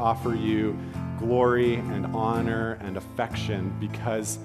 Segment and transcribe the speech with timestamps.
[0.00, 0.78] offer you
[1.18, 4.38] glory and honor and affection because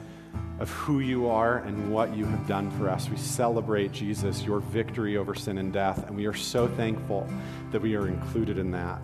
[0.60, 3.10] of who you are and what you have done for us.
[3.10, 7.28] We celebrate, Jesus, your victory over sin and death, and we are so thankful
[7.72, 9.00] that we are included in that.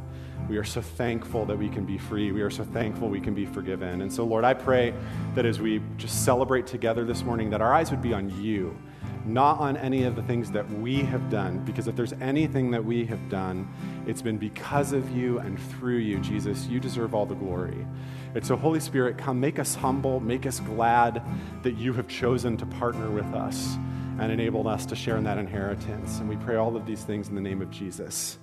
[0.52, 2.34] We are so thankful that we can be free.
[2.34, 4.02] We are so thankful we can be forgiven.
[4.02, 4.94] And so, Lord, I pray
[5.34, 8.78] that as we just celebrate together this morning, that our eyes would be on you,
[9.26, 11.64] not on any of the things that we have done.
[11.64, 13.66] Because if there's anything that we have done,
[14.06, 16.66] it's been because of you and through you, Jesus.
[16.66, 17.88] You deserve all the glory.
[18.36, 21.24] And so, Holy Spirit, come make us humble, make us glad
[21.64, 23.78] that you have chosen to partner with us
[24.20, 26.20] and enabled us to share in that inheritance.
[26.20, 28.38] And we pray all of these things in the name of Jesus.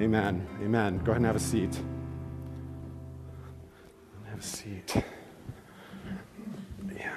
[0.00, 0.46] Amen.
[0.62, 0.98] Amen.
[0.98, 1.80] Go ahead and have a seat.
[4.30, 4.96] Have a seat.
[6.94, 7.14] Yeah.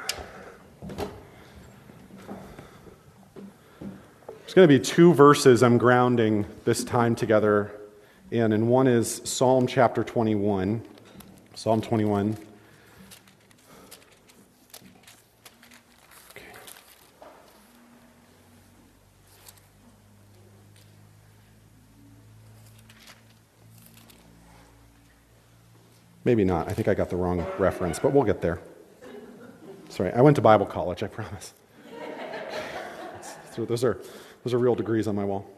[4.40, 7.72] There's going to be two verses I'm grounding this time together
[8.32, 10.82] in, and one is Psalm chapter 21.
[11.56, 12.38] Psalm 21.
[26.30, 26.70] Maybe not.
[26.70, 28.60] I think I got the wrong reference, but we'll get there.
[29.90, 31.56] Sorry, I went to Bible college, I promise.
[33.56, 34.00] So those are,
[34.44, 35.50] those are real degrees on my wall.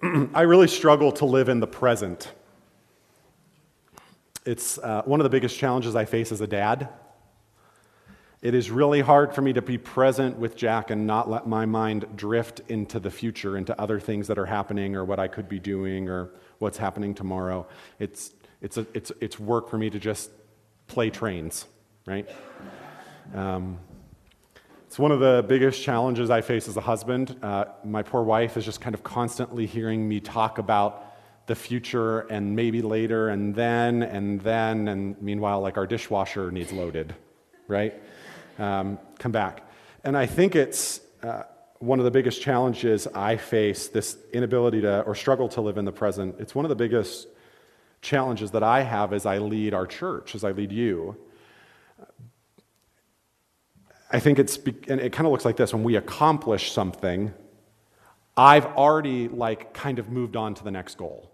[0.34, 2.30] I really struggle to live in the present.
[4.46, 6.88] It's uh, one of the biggest challenges I face as a dad.
[8.40, 11.66] It is really hard for me to be present with Jack and not let my
[11.66, 15.48] mind drift into the future, into other things that are happening or what I could
[15.48, 17.66] be doing or what's happening tomorrow.
[17.98, 18.30] It's
[18.62, 20.30] it's, a, it's, it's work for me to just
[20.86, 21.66] play trains,
[22.06, 22.28] right?
[23.34, 23.78] Um,
[24.86, 27.36] it's one of the biggest challenges I face as a husband.
[27.42, 31.08] Uh, my poor wife is just kind of constantly hearing me talk about
[31.46, 36.72] the future and maybe later and then and then, and meanwhile, like our dishwasher needs
[36.72, 37.14] loaded,
[37.66, 38.00] right?
[38.58, 39.66] Um, come back.
[40.04, 41.44] And I think it's uh,
[41.78, 45.84] one of the biggest challenges I face this inability to or struggle to live in
[45.84, 46.36] the present.
[46.38, 47.26] It's one of the biggest
[48.02, 51.16] challenges that I have as I lead our church, as I lead you.
[54.10, 54.58] I think it's,
[54.88, 57.32] and it kind of looks like this when we accomplish something,
[58.36, 61.30] I've already like kind of moved on to the next goal.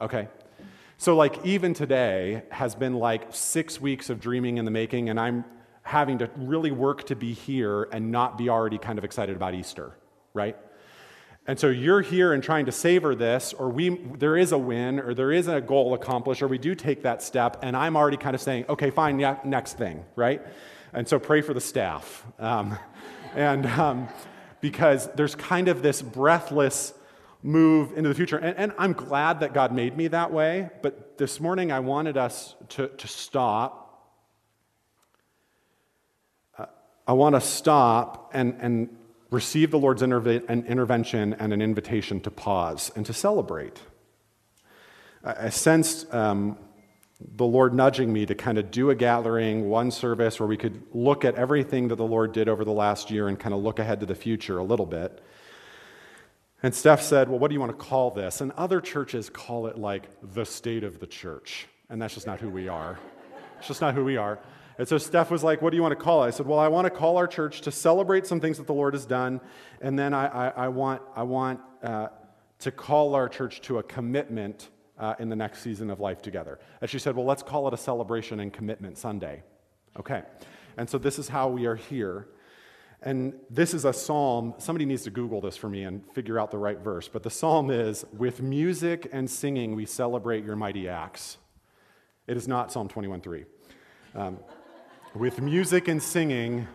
[0.00, 0.28] Okay?
[0.96, 5.18] So, like, even today has been like six weeks of dreaming in the making, and
[5.18, 5.44] I'm
[5.82, 9.52] having to really work to be here and not be already kind of excited about
[9.52, 9.96] Easter,
[10.32, 10.56] right?
[11.46, 13.88] And so you're here and trying to savor this, or we,
[14.18, 17.20] there is a win, or there is a goal accomplished, or we do take that
[17.20, 20.40] step, and I'm already kind of saying, okay, fine, yeah, next thing, right?
[20.92, 22.24] And so pray for the staff.
[22.38, 22.78] Um,
[23.34, 24.08] and um,
[24.60, 26.94] because there's kind of this breathless
[27.42, 28.38] move into the future.
[28.38, 32.16] And, and, I'm glad that God made me that way, but this morning I wanted
[32.16, 34.12] us to, to stop.
[36.56, 36.66] Uh,
[37.04, 38.96] I want to stop and, and
[39.32, 43.80] receive the Lord's interve- an intervention and an invitation to pause and to celebrate.
[45.24, 46.58] I, I sensed um,
[47.36, 50.82] the Lord nudging me to kind of do a gathering, one service, where we could
[50.92, 53.78] look at everything that the Lord did over the last year and kind of look
[53.78, 55.22] ahead to the future a little bit.
[56.62, 58.40] And Steph said, Well, what do you want to call this?
[58.40, 61.66] And other churches call it like the state of the church.
[61.88, 62.98] And that's just not who we are.
[63.58, 64.38] It's just not who we are.
[64.78, 66.28] And so Steph was like, What do you want to call it?
[66.28, 68.74] I said, Well, I want to call our church to celebrate some things that the
[68.74, 69.40] Lord has done.
[69.80, 72.08] And then I, I, I want, I want uh,
[72.60, 76.58] to call our church to a commitment uh, in the next season of life together.
[76.80, 79.42] And she said, Well, let's call it a celebration and commitment Sunday.
[79.98, 80.22] Okay.
[80.76, 82.28] And so this is how we are here.
[83.02, 84.54] And this is a psalm.
[84.58, 87.08] Somebody needs to Google this for me and figure out the right verse.
[87.08, 91.38] But the psalm is With music and singing, we celebrate your mighty acts.
[92.28, 93.44] It is not Psalm 21.3.
[94.14, 94.38] Um,
[95.14, 96.66] with music and singing,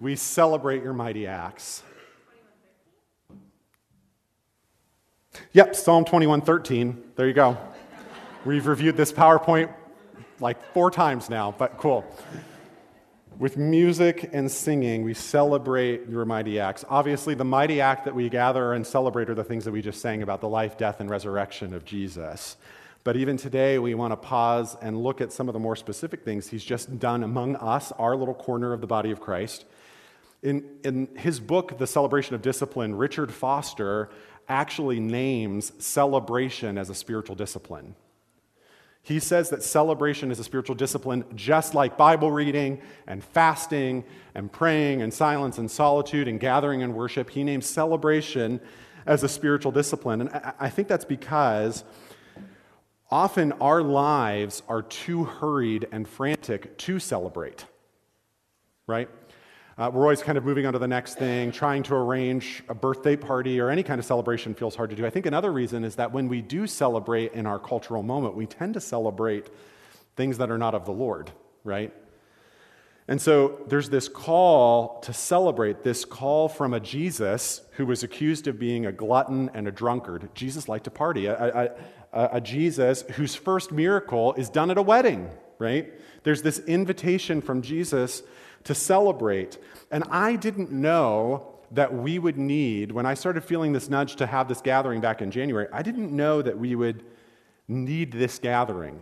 [0.00, 1.82] we celebrate your mighty acts.
[5.52, 7.02] Yep, Psalm 21:13.
[7.16, 7.56] There you go.
[8.44, 9.72] We've reviewed this PowerPoint
[10.40, 12.04] like four times now, but cool.
[13.38, 16.84] With music and singing, we celebrate your mighty acts.
[16.88, 20.00] Obviously, the mighty act that we gather and celebrate are the things that we just
[20.00, 22.56] sang about the life, death, and resurrection of Jesus.
[23.04, 26.24] But even today, we want to pause and look at some of the more specific
[26.24, 29.64] things he's just done among us, our little corner of the body of Christ.
[30.42, 34.10] In, in his book, The Celebration of Discipline, Richard Foster
[34.48, 37.96] actually names celebration as a spiritual discipline.
[39.04, 44.50] He says that celebration is a spiritual discipline just like Bible reading and fasting and
[44.50, 47.30] praying and silence and solitude and gathering and worship.
[47.30, 48.60] He names celebration
[49.04, 50.20] as a spiritual discipline.
[50.20, 51.82] And I think that's because
[53.12, 57.66] often our lives are too hurried and frantic to celebrate,
[58.86, 59.08] right?
[59.76, 62.74] Uh, we're always kind of moving on to the next thing, trying to arrange a
[62.74, 65.04] birthday party or any kind of celebration feels hard to do.
[65.04, 68.46] I think another reason is that when we do celebrate in our cultural moment, we
[68.46, 69.50] tend to celebrate
[70.16, 71.30] things that are not of the Lord,
[71.64, 71.92] right?
[73.12, 78.48] And so there's this call to celebrate, this call from a Jesus who was accused
[78.48, 80.30] of being a glutton and a drunkard.
[80.34, 81.26] Jesus liked to party.
[81.26, 81.74] A,
[82.14, 85.28] a, a, Jesus whose first miracle is done at a wedding,
[85.58, 85.92] right?
[86.22, 88.22] There's this invitation from Jesus
[88.64, 89.58] to celebrate.
[89.90, 94.26] And I didn't know that we would need, when I started feeling this nudge to
[94.26, 97.04] have this gathering back in January, I didn't know that we would
[97.68, 98.98] need this gathering.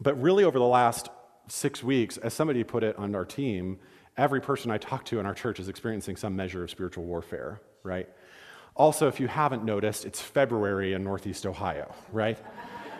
[0.00, 1.10] But really, over the last
[1.52, 3.78] six weeks, as somebody put it on our team,
[4.16, 7.60] every person I talk to in our church is experiencing some measure of spiritual warfare,
[7.82, 8.08] right?
[8.74, 12.38] Also, if you haven't noticed, it's February in Northeast Ohio, right?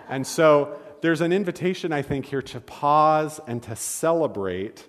[0.08, 4.86] and so there's an invitation, I think, here to pause and to celebrate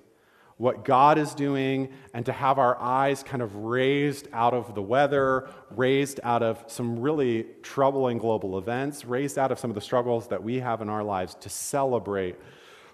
[0.58, 4.82] what God is doing and to have our eyes kind of raised out of the
[4.82, 9.82] weather, raised out of some really troubling global events, raised out of some of the
[9.82, 12.36] struggles that we have in our lives to celebrate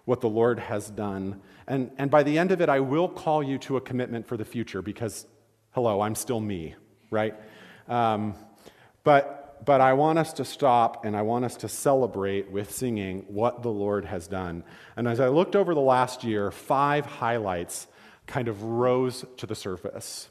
[0.05, 1.41] what the Lord has done.
[1.67, 4.37] And, and by the end of it, I will call you to a commitment for
[4.37, 5.25] the future because,
[5.71, 6.75] hello, I'm still me,
[7.11, 7.35] right?
[7.87, 8.35] Um,
[9.03, 13.25] but but I want us to stop and I want us to celebrate with singing
[13.27, 14.63] what the Lord has done.
[14.95, 17.87] And as I looked over the last year, five highlights
[18.27, 20.29] kind of rose to the surface.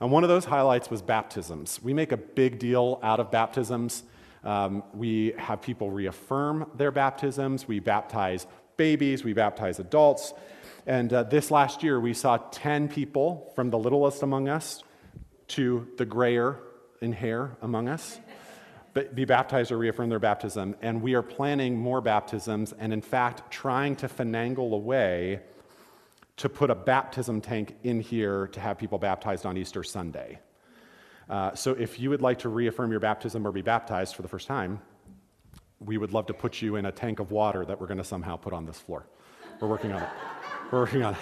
[0.00, 1.82] And one of those highlights was baptisms.
[1.82, 4.02] We make a big deal out of baptisms.
[4.44, 7.68] Um, we have people reaffirm their baptisms.
[7.68, 8.46] We baptize
[8.80, 10.32] babies, we baptize adults.
[10.86, 14.82] And uh, this last year, we saw 10 people from the littlest among us
[15.48, 16.56] to the grayer
[17.02, 18.18] in hair among us
[19.14, 20.74] be baptized or reaffirm their baptism.
[20.82, 25.40] And we are planning more baptisms and, in fact, trying to finagle a way
[26.38, 30.38] to put a baptism tank in here to have people baptized on Easter Sunday.
[31.28, 34.28] Uh, so if you would like to reaffirm your baptism or be baptized for the
[34.28, 34.80] first time,
[35.80, 38.04] we would love to put you in a tank of water that we're going to
[38.04, 39.06] somehow put on this floor.
[39.60, 40.08] We're working on it.
[40.70, 41.20] We're working on it.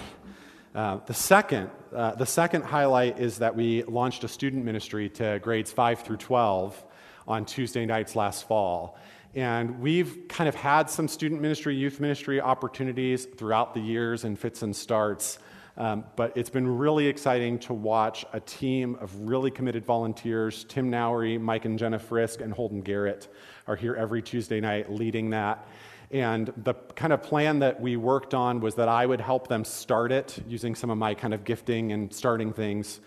[0.74, 5.38] Uh, the, second, uh, the second highlight is that we launched a student ministry to
[5.40, 6.84] grades 5 through 12
[7.26, 8.98] on Tuesday nights last fall.
[9.34, 14.36] And we've kind of had some student ministry, youth ministry opportunities throughout the years in
[14.36, 15.38] fits and starts.
[15.76, 20.64] Um, but it's been really exciting to watch a team of really committed volunteers.
[20.64, 23.28] Tim Nowery, Mike and Jenna Frisk, and Holden Garrett
[23.68, 25.68] are here every Tuesday night leading that.
[26.10, 29.64] And the kind of plan that we worked on was that I would help them
[29.64, 33.00] start it using some of my kind of gifting and starting things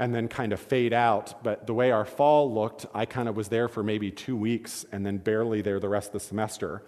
[0.00, 1.42] and then kind of fade out.
[1.44, 4.84] But the way our fall looked, I kind of was there for maybe two weeks
[4.90, 6.82] and then barely there the rest of the semester.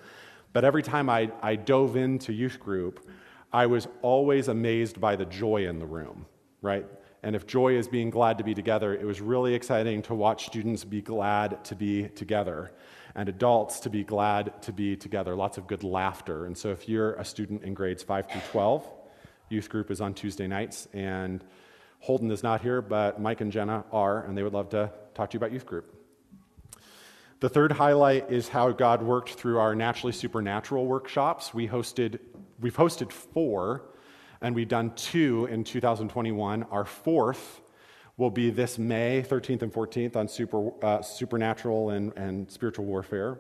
[0.53, 3.09] But every time I, I dove into youth group,
[3.53, 6.27] I was always amazed by the joy in the room,
[6.63, 6.87] right?
[7.23, 10.47] And if joy is being glad to be together, it was really exciting to watch
[10.47, 12.73] students be glad to be together
[13.15, 15.35] and adults to be glad to be together.
[15.35, 16.47] Lots of good laughter.
[16.47, 18.91] And so if you're a student in grades 5 through 12,
[19.49, 21.45] youth group is on Tuesday nights and
[22.01, 25.31] Holden is not here, but Mike and Jenna are, and they would love to talk
[25.31, 25.95] to you about youth group.
[27.41, 31.53] The third highlight is how God worked through our naturally supernatural workshops.
[31.53, 32.19] We hosted,
[32.59, 33.83] we've hosted four,
[34.41, 36.65] and we've done two in 2021.
[36.65, 37.61] Our fourth
[38.21, 43.39] will be this May 13th and 14th on super, uh, supernatural and, and spiritual warfare.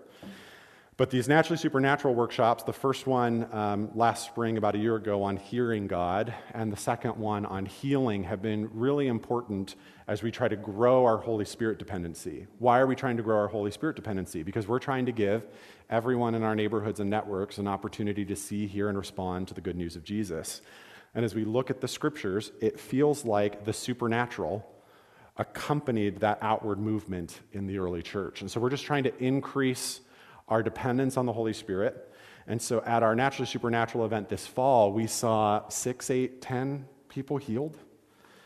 [0.97, 5.23] But these naturally supernatural workshops, the first one um, last spring, about a year ago,
[5.23, 9.77] on hearing God, and the second one on healing, have been really important
[10.09, 12.47] as we try to grow our Holy Spirit dependency.
[12.59, 14.43] Why are we trying to grow our Holy Spirit dependency?
[14.43, 15.45] Because we're trying to give
[15.91, 19.61] everyone in our neighborhoods and networks an opportunity to see, hear, and respond to the
[19.61, 20.63] good news of Jesus.
[21.15, 24.67] And as we look at the scriptures, it feels like the supernatural
[25.37, 28.43] accompanied that outward movement in the early church.
[28.43, 30.01] And so we're just trying to increase
[30.49, 32.13] our dependence on the Holy Spirit.
[32.47, 37.39] And so at our Naturally Supernatural event this fall, we saw six, eight, ten people
[37.39, 37.77] healed.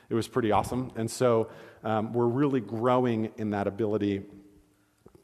[0.08, 0.92] It was pretty awesome.
[0.96, 1.50] And so
[1.82, 4.22] um, we're really growing in that ability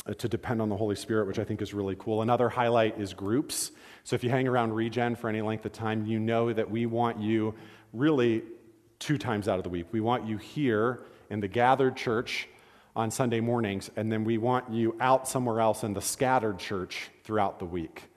[0.06, 2.22] uh, to depend on the Holy Spirit, which I think is really cool.
[2.22, 3.70] Another highlight is groups.
[4.04, 6.86] So if you hang around Regen for any length of time, you know that we
[6.86, 7.54] want you
[7.92, 8.42] really
[8.98, 9.86] two times out of the week.
[9.92, 12.48] We want you here in the gathered church
[12.96, 17.10] on Sunday mornings, and then we want you out somewhere else in the scattered church
[17.24, 18.10] throughout the week.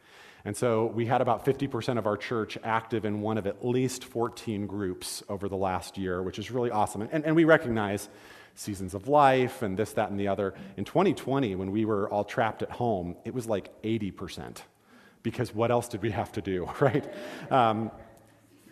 [0.46, 4.04] And so we had about 50% of our church active in one of at least
[4.04, 7.02] 14 groups over the last year, which is really awesome.
[7.04, 8.10] And, and we recognize
[8.56, 10.54] seasons of life and this, that, and the other.
[10.76, 14.58] In 2020, when we were all trapped at home, it was like 80%,
[15.24, 17.12] because what else did we have to do, right?
[17.52, 17.92] Um,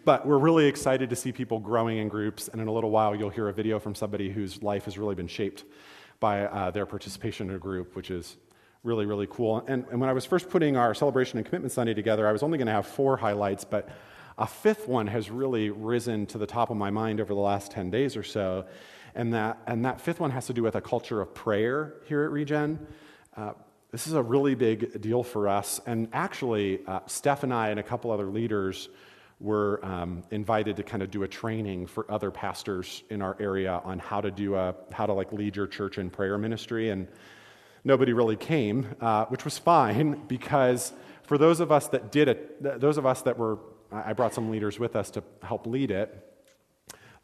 [0.03, 3.15] but we're really excited to see people growing in groups, and in a little while,
[3.15, 5.63] you'll hear a video from somebody whose life has really been shaped
[6.19, 8.37] by uh, their participation in a group, which is
[8.83, 9.63] really, really cool.
[9.67, 12.41] And, and when I was first putting our celebration and commitment Sunday together, I was
[12.41, 13.89] only going to have four highlights, but
[14.37, 17.71] a fifth one has really risen to the top of my mind over the last
[17.71, 18.65] 10 days or so.
[19.13, 22.23] And that, and that fifth one has to do with a culture of prayer here
[22.23, 22.87] at Regen.
[23.37, 23.53] Uh,
[23.91, 25.81] this is a really big deal for us.
[25.85, 28.87] And actually, uh, Steph and I and a couple other leaders
[29.41, 33.81] were um, invited to kind of do a training for other pastors in our area
[33.83, 37.07] on how to do a how to like lead your church in prayer ministry and
[37.83, 40.93] nobody really came uh, which was fine because
[41.23, 43.57] for those of us that did it those of us that were
[43.91, 46.23] i brought some leaders with us to help lead it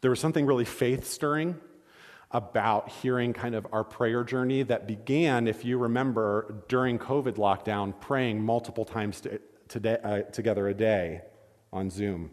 [0.00, 1.54] there was something really faith stirring
[2.30, 7.98] about hearing kind of our prayer journey that began if you remember during covid lockdown
[8.00, 11.22] praying multiple times to, to, uh, together a day
[11.72, 12.30] on Zoom,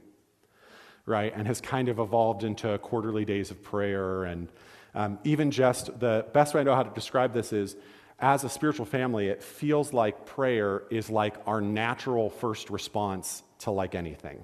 [1.05, 1.33] right?
[1.35, 4.23] And has kind of evolved into quarterly days of prayer.
[4.23, 4.49] And
[4.93, 7.75] um, even just the best way I know how to describe this is
[8.19, 13.71] as a spiritual family, it feels like prayer is like our natural first response to
[13.71, 14.43] like anything.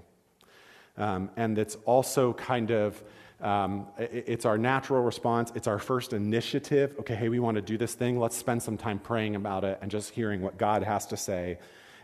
[0.98, 3.02] Um, and it's also kind of
[3.42, 5.52] um, it's our natural response.
[5.56, 6.96] It's our first initiative.
[7.00, 8.20] Okay, hey, we want to do this thing.
[8.20, 11.58] Let's spend some time praying about it and just hearing what God has to say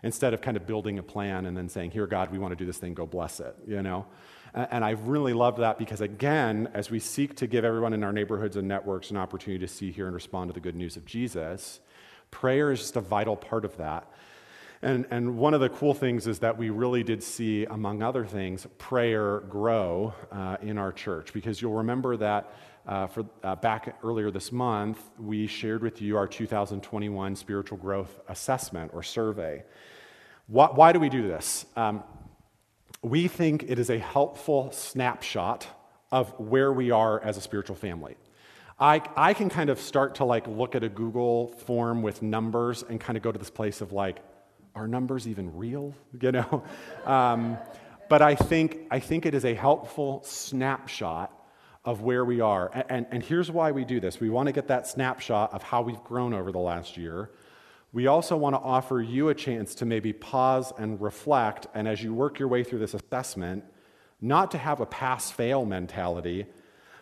[0.03, 2.55] instead of kind of building a plan and then saying, Here, God, we want to
[2.55, 4.05] do this thing, go bless it, you know?
[4.53, 8.13] And I really loved that because, again, as we seek to give everyone in our
[8.13, 11.05] neighborhoods and networks an opportunity to see, hear, and respond to the good news of
[11.05, 11.79] Jesus,
[12.31, 14.09] prayer is just a vital part of that.
[14.81, 18.25] And, and one of the cool things is that we really did see, among other
[18.25, 21.33] things, prayer grow uh, in our church.
[21.33, 22.53] Because you'll remember that
[22.87, 28.19] uh, for, uh, back earlier this month, we shared with you our 2021 spiritual growth
[28.29, 29.63] assessment or survey.
[30.45, 31.65] Why, why do we do this?
[31.75, 32.03] Um,
[33.01, 35.67] we think it is a helpful snapshot
[36.11, 38.15] of where we are as a spiritual family.
[38.79, 42.83] I, I can kind of start to like look at a Google form with numbers
[42.87, 44.19] and kind of go to this place of like,
[44.77, 45.93] are numbers even real?
[46.21, 46.63] You know?
[47.05, 47.57] Um,
[48.09, 51.33] but I think, I think it is a helpful snapshot
[51.83, 52.71] of where we are.
[52.73, 55.63] And, and, and here's why we do this we want to get that snapshot of
[55.63, 57.29] how we've grown over the last year.
[57.93, 62.03] We also want to offer you a chance to maybe pause and reflect, and as
[62.03, 63.63] you work your way through this assessment,
[64.19, 66.45] not to have a pass fail mentality,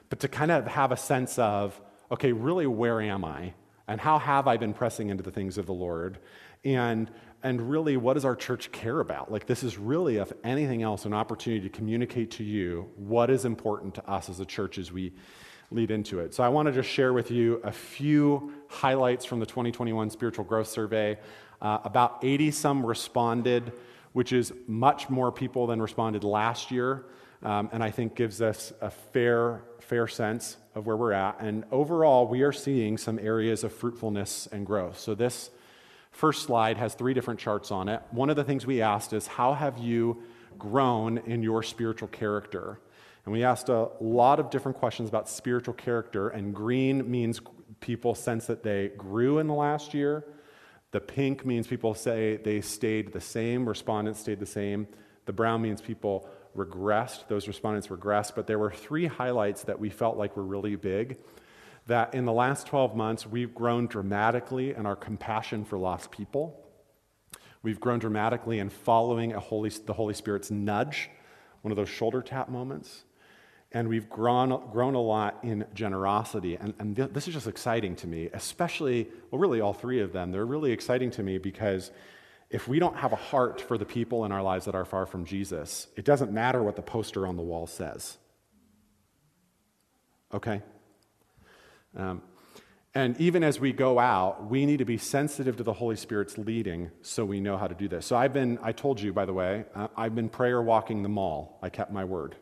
[0.09, 1.79] but to kind of have a sense of,
[2.11, 3.53] okay, really, where am I?
[3.87, 6.19] And how have I been pressing into the things of the Lord?
[6.63, 7.09] And,
[7.45, 9.31] and really, what does our church care about?
[9.31, 13.45] Like, this is really, if anything else, an opportunity to communicate to you what is
[13.45, 15.13] important to us as a church as we
[15.69, 16.33] lead into it.
[16.33, 20.43] So I want to just share with you a few highlights from the 2021 Spiritual
[20.43, 21.19] Growth Survey.
[21.61, 23.73] Uh, about 80 some responded,
[24.13, 27.05] which is much more people than responded last year,
[27.43, 31.39] um, and I think gives us a fair, fair sense of where we're at.
[31.41, 34.97] And overall, we are seeing some areas of fruitfulness and growth.
[34.97, 35.51] So this
[36.15, 38.01] first slide has three different charts on it.
[38.11, 40.23] One of the things we asked is, How have you
[40.57, 42.79] grown in your spiritual character?
[43.25, 47.41] And we asked a lot of different questions about spiritual character, and green means
[47.81, 50.23] people sense that they grew in the last year.
[50.91, 54.87] The pink means people say they stayed the same, respondents stayed the same.
[55.25, 58.35] The brown means people regressed, those respondents regressed.
[58.35, 61.17] But there were three highlights that we felt like were really big.
[61.87, 66.59] That in the last 12 months, we've grown dramatically in our compassion for lost people.
[67.61, 71.09] We've grown dramatically in following Holy, the Holy Spirit's nudge,
[71.61, 73.03] one of those shoulder tap moments
[73.75, 76.55] and we've grown, grown a lot in generosity.
[76.55, 80.13] And, and th- this is just exciting to me, especially, well, really, all three of
[80.13, 80.31] them.
[80.31, 81.91] They're really exciting to me because
[82.49, 85.05] if we don't have a heart for the people in our lives that are far
[85.05, 88.17] from Jesus, it doesn't matter what the poster on the wall says.
[90.33, 90.61] Okay?
[91.95, 92.21] Um,
[92.93, 96.37] and even as we go out, we need to be sensitive to the Holy Spirit's
[96.37, 98.05] leading so we know how to do this.
[98.05, 101.09] So I've been, I told you, by the way, uh, I've been prayer walking the
[101.09, 101.59] mall.
[101.61, 102.37] I kept my word.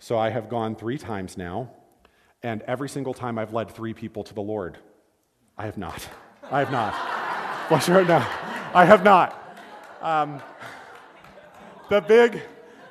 [0.00, 1.70] So I have gone three times now,
[2.42, 4.78] and every single time I've led three people to the Lord.
[5.56, 6.08] I have not.
[6.50, 7.68] I have not.
[7.68, 8.26] Bless your heart, no.
[8.74, 9.36] I have not.
[10.02, 10.42] Um,
[11.90, 12.42] the big,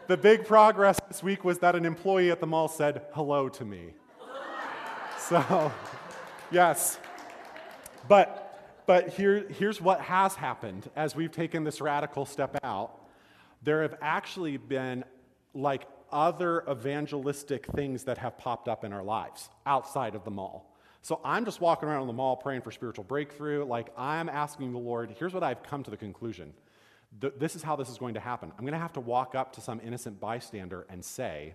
[0.08, 3.66] the big progress this week was that an employee at the mall said hello to
[3.66, 3.96] me.
[5.30, 5.72] So,
[6.50, 6.98] yes.
[8.08, 13.00] But, but here, here's what has happened as we've taken this radical step out.
[13.62, 15.04] There have actually been
[15.54, 20.76] like other evangelistic things that have popped up in our lives outside of the mall.
[21.04, 23.66] So I'm just walking around the mall praying for spiritual breakthrough.
[23.66, 26.54] Like I'm asking the Lord, here's what I've come to the conclusion.
[27.38, 28.52] this is how this is going to happen.
[28.58, 31.54] I'm going to have to walk up to some innocent bystander and say,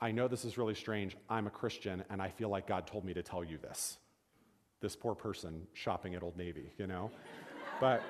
[0.00, 1.16] I know this is really strange.
[1.28, 3.98] I'm a Christian, and I feel like God told me to tell you this.
[4.80, 7.10] This poor person shopping at Old Navy, you know?
[7.80, 8.02] but,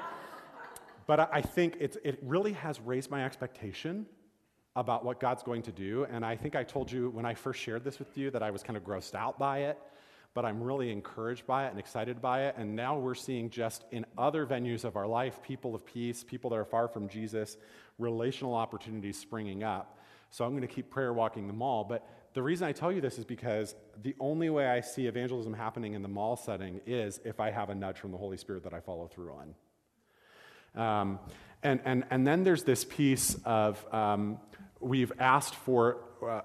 [1.07, 4.07] but I think it really has raised my expectation
[4.77, 6.07] about what God's going to do.
[6.11, 8.51] And I think I told you when I first shared this with you that I
[8.51, 9.79] was kind of grossed out by it,
[10.35, 12.55] but I'm really encouraged by it and excited by it.
[12.57, 16.51] And now we're seeing just in other venues of our life people of peace, people
[16.51, 17.57] that are far from Jesus,
[17.99, 19.98] relational opportunities springing up.
[20.31, 21.85] So I'm going to keep prayer walking the mall.
[21.85, 25.55] But the reason I tell you this is because the only way I see evangelism
[25.55, 28.65] happening in the mall setting is if I have a nudge from the Holy Spirit
[28.65, 29.55] that I follow through on.
[30.75, 31.19] Um,
[31.63, 34.39] and, and, and then there's this piece of um,
[34.81, 36.43] we've asked for, uh,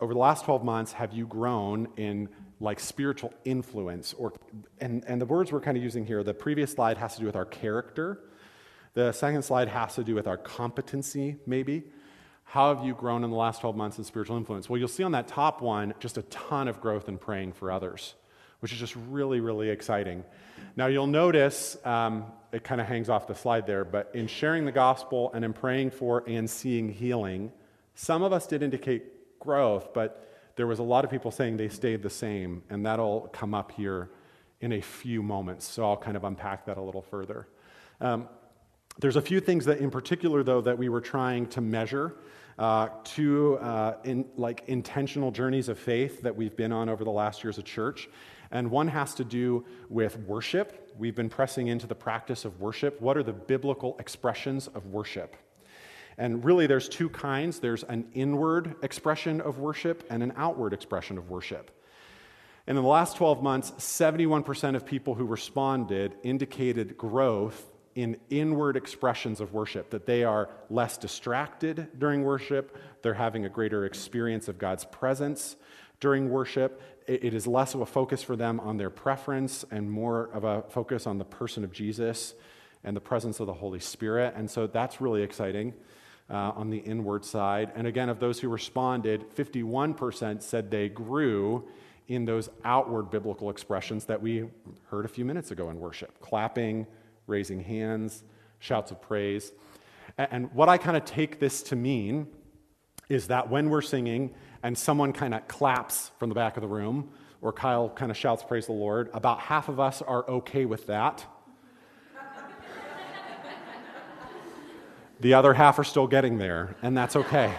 [0.00, 2.28] over the last 12 months, have you grown in
[2.60, 4.14] like spiritual influence?
[4.14, 4.32] Or,
[4.80, 7.26] and, and the words we're kind of using here, the previous slide has to do
[7.26, 8.20] with our character.
[8.94, 11.84] The second slide has to do with our competency, maybe.
[12.44, 14.68] How have you grown in the last 12 months in spiritual influence?
[14.68, 17.72] Well, you'll see on that top one just a ton of growth in praying for
[17.72, 18.14] others,
[18.60, 20.24] which is just really, really exciting.
[20.76, 24.64] Now, you'll notice um, it kind of hangs off the slide there, but in sharing
[24.64, 27.52] the gospel and in praying for and seeing healing,
[27.94, 31.68] some of us did indicate growth, but there was a lot of people saying they
[31.68, 34.10] stayed the same, and that'll come up here
[34.60, 35.66] in a few moments.
[35.66, 37.48] So I'll kind of unpack that a little further.
[38.00, 38.28] Um,
[38.98, 42.14] there's a few things that, in particular, though, that we were trying to measure.
[42.56, 47.10] Uh, two uh, in, like intentional journeys of faith that we've been on over the
[47.10, 48.08] last years of church.
[48.52, 50.92] And one has to do with worship.
[50.96, 53.00] We've been pressing into the practice of worship.
[53.00, 55.36] What are the biblical expressions of worship?
[56.16, 61.18] And really, there's two kinds there's an inward expression of worship and an outward expression
[61.18, 61.72] of worship.
[62.68, 68.76] And in the last 12 months, 71% of people who responded indicated growth in inward
[68.76, 74.48] expressions of worship, that they are less distracted during worship, they're having a greater experience
[74.48, 75.56] of God's presence
[76.00, 76.82] during worship.
[77.06, 80.62] It is less of a focus for them on their preference and more of a
[80.70, 82.34] focus on the person of Jesus
[82.82, 84.34] and the presence of the Holy Spirit.
[84.36, 85.74] And so that's really exciting.
[86.30, 87.70] Uh, on the inward side.
[87.74, 91.68] And again, of those who responded, 51% said they grew
[92.08, 94.48] in those outward biblical expressions that we
[94.86, 96.86] heard a few minutes ago in worship clapping,
[97.26, 98.24] raising hands,
[98.58, 99.52] shouts of praise.
[100.16, 102.28] And what I kind of take this to mean
[103.08, 106.68] is that when we're singing and someone kind of claps from the back of the
[106.68, 107.10] room,
[107.42, 110.86] or Kyle kind of shouts, Praise the Lord, about half of us are okay with
[110.86, 111.24] that.
[115.20, 117.52] the other half are still getting there, and that's okay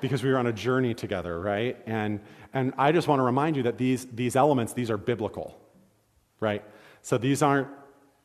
[0.00, 1.78] because we are on a journey together, right?
[1.86, 2.20] And,
[2.52, 5.58] and I just want to remind you that these, these elements, these are biblical,
[6.40, 6.64] right?
[7.02, 7.68] So these aren't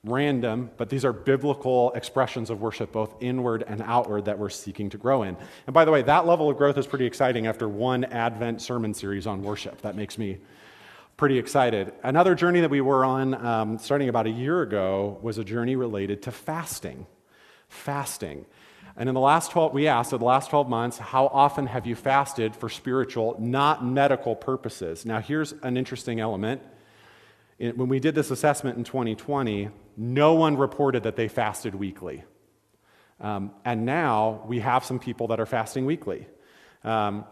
[0.06, 4.90] random, but these are biblical expressions of worship, both inward and outward, that we're seeking
[4.92, 5.36] to grow in.
[5.68, 8.94] And by the way, that level of growth is pretty exciting after one Advent sermon
[8.94, 9.82] series on worship.
[9.82, 10.38] That makes me
[11.18, 11.94] pretty excited.
[12.04, 15.76] Another journey that we were on um, starting about a year ago was a journey
[15.76, 17.06] related to fasting.
[17.70, 18.46] Fasting.
[18.98, 21.86] And in the last 12, we asked, in the last 12 months, how often have
[21.86, 25.06] you fasted for spiritual, not medical purposes?
[25.06, 26.62] Now, here's an interesting element.
[27.58, 32.24] When we did this assessment in 2020, no one reported that they fasted weekly.
[33.20, 36.28] Um, and now we have some people that are fasting weekly.
[36.84, 37.26] Um,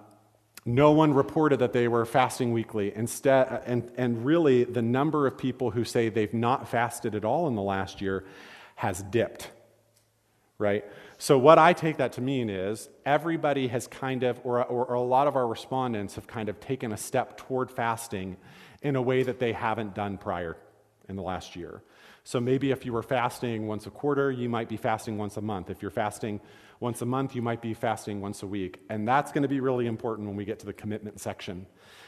[0.66, 2.94] no one reported that they were fasting weekly.
[2.96, 7.48] Instead, and, and really, the number of people who say they've not fasted at all
[7.48, 8.24] in the last year
[8.76, 9.50] has dipped,
[10.58, 10.86] right?
[11.18, 14.94] So, what I take that to mean is everybody has kind of, or, or, or
[14.94, 18.38] a lot of our respondents have kind of taken a step toward fasting
[18.82, 20.58] in a way that they haven't done prior
[21.10, 21.84] in the last year.
[22.24, 25.42] So maybe if you were fasting once a quarter, you might be fasting once a
[25.42, 25.70] month.
[25.70, 26.40] If you're fasting
[26.80, 28.80] once a month, you might be fasting once a week.
[28.90, 31.66] And that's going to be really important when we get to the commitment section.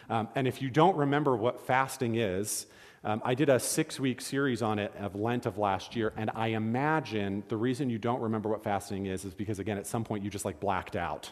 [0.09, 2.65] Um, and if you don't remember what fasting is,
[3.03, 6.31] um, I did a six week series on it of Lent of last year, and
[6.33, 10.03] I imagine the reason you don't remember what fasting is is because, again, at some
[10.03, 11.31] point you just like blacked out.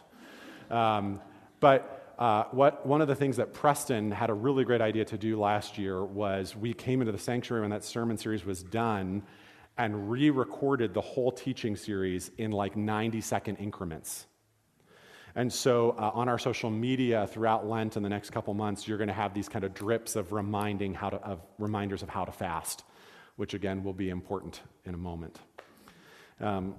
[0.70, 1.20] Um,
[1.60, 5.18] but uh, what, one of the things that Preston had a really great idea to
[5.18, 9.24] do last year was we came into the sanctuary when that sermon series was done
[9.78, 14.28] and re recorded the whole teaching series in like 90 second increments.
[15.36, 19.00] And so uh, on our social media throughout Lent in the next couple months, you're
[19.00, 22.24] going to have these kind of drips of reminding how to, of reminders of how
[22.24, 22.84] to fast,
[23.36, 25.40] which again will be important in a moment.
[26.40, 26.76] Um,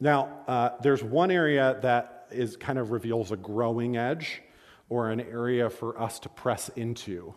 [0.00, 4.42] Now, uh, there's one area that is kind of reveals a growing edge
[4.88, 7.34] or an area for us to press into.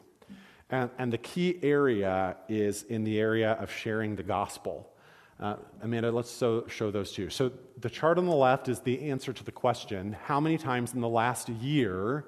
[0.69, 4.91] And, and the key area is in the area of sharing the gospel.
[5.39, 7.29] Uh, Amanda, let's so, show those two.
[7.29, 10.93] So, the chart on the left is the answer to the question How many times
[10.93, 12.25] in the last year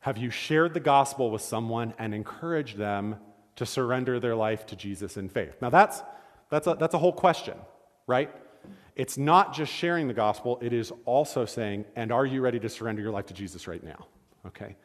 [0.00, 3.16] have you shared the gospel with someone and encouraged them
[3.56, 5.56] to surrender their life to Jesus in faith?
[5.60, 6.02] Now, that's,
[6.50, 7.54] that's, a, that's a whole question,
[8.06, 8.30] right?
[8.96, 12.68] It's not just sharing the gospel, it is also saying, and are you ready to
[12.68, 14.06] surrender your life to Jesus right now?
[14.46, 14.76] Okay.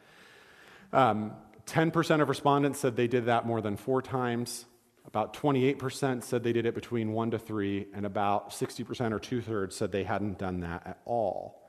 [0.92, 1.32] Um,
[1.66, 4.66] 10% of respondents said they did that more than four times.
[5.06, 9.40] About 28% said they did it between one to three, and about 60% or two
[9.40, 11.62] thirds said they hadn't done that at all.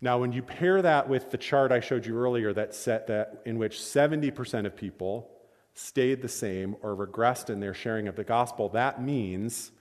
[0.00, 3.42] Now, when you pair that with the chart I showed you earlier that set that
[3.46, 5.30] in which 70% of people
[5.74, 9.72] stayed the same or regressed in their sharing of the gospel, that means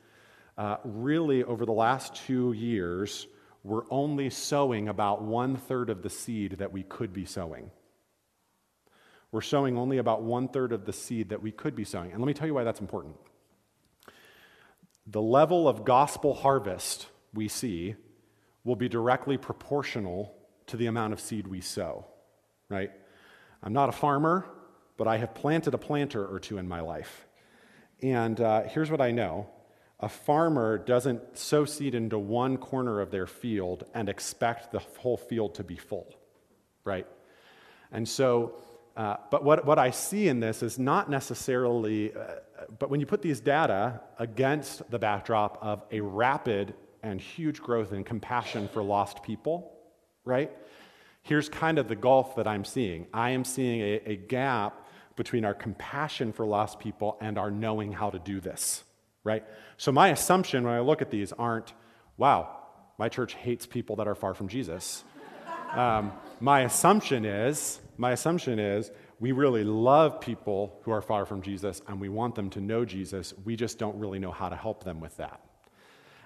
[0.57, 3.27] uh, really over the last two years,
[3.63, 7.71] we're only sowing about one third of the seed that we could be sowing.
[9.31, 12.11] We're sowing only about one third of the seed that we could be sowing.
[12.11, 13.15] And let me tell you why that's important.
[15.07, 17.95] The level of gospel harvest we see
[18.63, 20.35] will be directly proportional
[20.67, 22.05] to the amount of seed we sow,
[22.69, 22.91] right?
[23.63, 24.45] I'm not a farmer,
[24.97, 27.25] but I have planted a planter or two in my life.
[28.01, 29.47] And uh, here's what I know
[30.03, 35.15] a farmer doesn't sow seed into one corner of their field and expect the whole
[35.15, 36.13] field to be full,
[36.83, 37.07] right?
[37.89, 38.55] And so,
[38.97, 42.35] uh, but what, what I see in this is not necessarily, uh,
[42.79, 47.93] but when you put these data against the backdrop of a rapid and huge growth
[47.93, 49.71] in compassion for lost people,
[50.25, 50.51] right?
[51.21, 53.07] Here's kind of the gulf that I'm seeing.
[53.13, 54.85] I am seeing a, a gap
[55.15, 58.83] between our compassion for lost people and our knowing how to do this,
[59.23, 59.43] right?
[59.77, 61.73] So, my assumption when I look at these aren't,
[62.17, 62.57] wow,
[62.97, 65.03] my church hates people that are far from Jesus.
[65.73, 71.41] Um, my assumption is, my assumption is, we really love people who are far from
[71.41, 73.33] Jesus and we want them to know Jesus.
[73.43, 75.41] We just don't really know how to help them with that.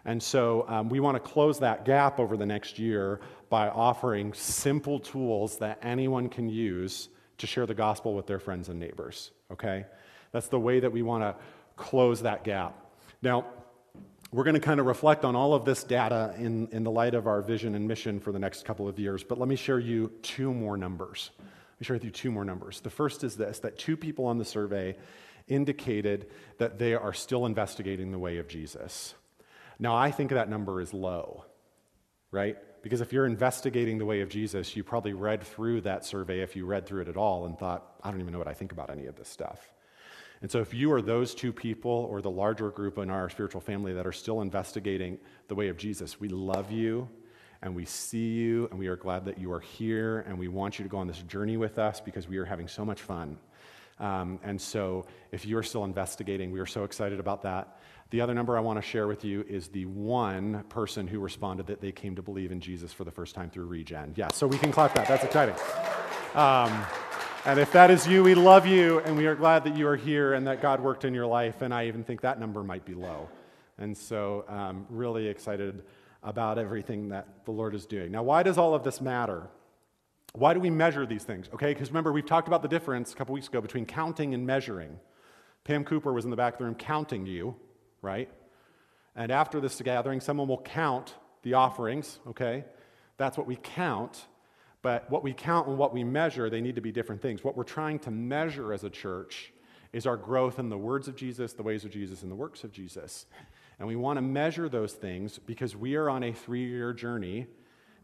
[0.03, 4.33] And so um, we want to close that gap over the next year by offering
[4.33, 9.31] simple tools that anyone can use to share the gospel with their friends and neighbors.
[9.51, 9.85] Okay?
[10.31, 11.35] That's the way that we want to
[11.75, 12.86] close that gap.
[13.21, 13.45] Now,
[14.31, 17.15] we're going to kind of reflect on all of this data in, in the light
[17.15, 19.79] of our vision and mission for the next couple of years, but let me share
[19.79, 21.31] you two more numbers.
[21.39, 22.81] Let me share with you two more numbers.
[22.81, 24.97] The first is this that two people on the survey
[25.47, 26.27] indicated
[26.57, 29.15] that they are still investigating the way of Jesus.
[29.79, 31.45] Now, I think that number is low,
[32.31, 32.57] right?
[32.83, 36.55] Because if you're investigating the way of Jesus, you probably read through that survey, if
[36.55, 38.71] you read through it at all, and thought, I don't even know what I think
[38.71, 39.71] about any of this stuff.
[40.41, 43.61] And so, if you are those two people or the larger group in our spiritual
[43.61, 47.09] family that are still investigating the way of Jesus, we love you
[47.63, 50.77] and we see you and we are glad that you are here and we want
[50.77, 53.37] you to go on this journey with us because we are having so much fun.
[53.99, 57.79] Um, and so, if you are still investigating, we are so excited about that.
[58.09, 61.67] The other number I want to share with you is the one person who responded
[61.67, 64.13] that they came to believe in Jesus for the first time through Regen.
[64.15, 65.07] Yeah, so we can clap that.
[65.07, 65.55] That's exciting.
[66.35, 66.85] Um,
[67.47, 69.95] and if that is you, we love you, and we are glad that you are
[69.95, 71.63] here and that God worked in your life.
[71.63, 73.27] And I even think that number might be low.
[73.79, 75.83] And so, um, really excited
[76.21, 78.11] about everything that the Lord is doing.
[78.11, 79.47] Now, why does all of this matter?
[80.33, 81.49] Why do we measure these things?
[81.53, 84.45] Okay, because remember, we've talked about the difference a couple weeks ago between counting and
[84.45, 84.99] measuring.
[85.63, 87.55] Pam Cooper was in the back of the room counting you
[88.01, 88.29] right?
[89.15, 92.65] And after this gathering, someone will count the offerings, okay?
[93.17, 94.25] That's what we count.
[94.81, 97.43] But what we count and what we measure, they need to be different things.
[97.43, 99.51] What we're trying to measure as a church
[99.93, 102.63] is our growth in the words of Jesus, the ways of Jesus, and the works
[102.63, 103.25] of Jesus.
[103.79, 107.47] And we want to measure those things because we are on a three year journey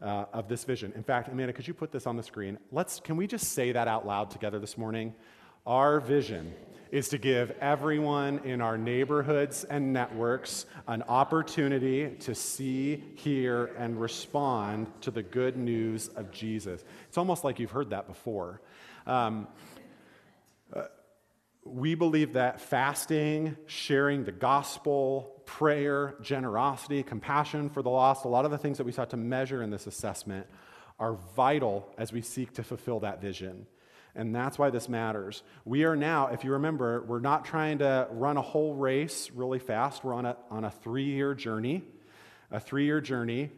[0.02, 0.92] uh, of this vision.
[0.94, 2.58] In fact, Amanda, could you put this on the screen?
[2.72, 5.14] Let's, can we just say that out loud together this morning?
[5.66, 6.52] Our vision
[6.94, 14.00] is to give everyone in our neighborhoods and networks an opportunity to see, hear, and
[14.00, 16.84] respond to the good news of Jesus.
[17.08, 18.60] It's almost like you've heard that before.
[19.08, 19.48] Um,
[20.72, 20.82] uh,
[21.64, 28.44] we believe that fasting, sharing the gospel, prayer, generosity, compassion for the lost, a lot
[28.44, 30.46] of the things that we sought to measure in this assessment
[31.00, 33.66] are vital as we seek to fulfill that vision.
[34.16, 35.42] And that's why this matters.
[35.64, 39.58] We are now, if you remember, we're not trying to run a whole race really
[39.58, 40.04] fast.
[40.04, 41.82] We're on a, on a three year journey,
[42.50, 43.50] a three year journey.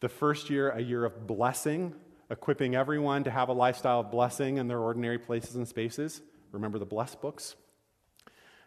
[0.00, 1.94] The first year, a year of blessing,
[2.30, 6.20] equipping everyone to have a lifestyle of blessing in their ordinary places and spaces.
[6.52, 7.56] Remember the bless books?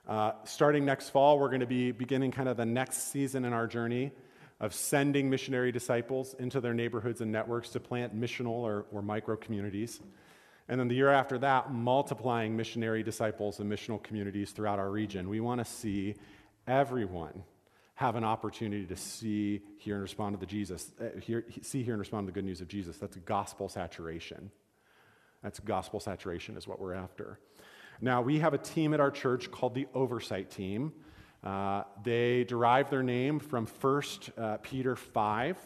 [0.07, 3.53] Uh, starting next fall, we're going to be beginning kind of the next season in
[3.53, 4.11] our journey
[4.59, 9.35] of sending missionary disciples into their neighborhoods and networks to plant missional or, or micro
[9.35, 10.01] communities.
[10.69, 15.27] And then the year after that, multiplying missionary disciples and missional communities throughout our region.
[15.27, 16.15] We want to see
[16.67, 17.43] everyone
[17.95, 21.95] have an opportunity to see, hear, and respond to the Jesus, uh, hear, see, hear,
[21.95, 22.97] and respond to the good news of Jesus.
[22.97, 24.51] That's gospel saturation.
[25.41, 27.39] That's gospel saturation, is what we're after.
[27.99, 30.93] Now, we have a team at our church called the Oversight Team.
[31.43, 34.03] Uh, they derive their name from 1
[34.37, 35.57] uh, Peter 5,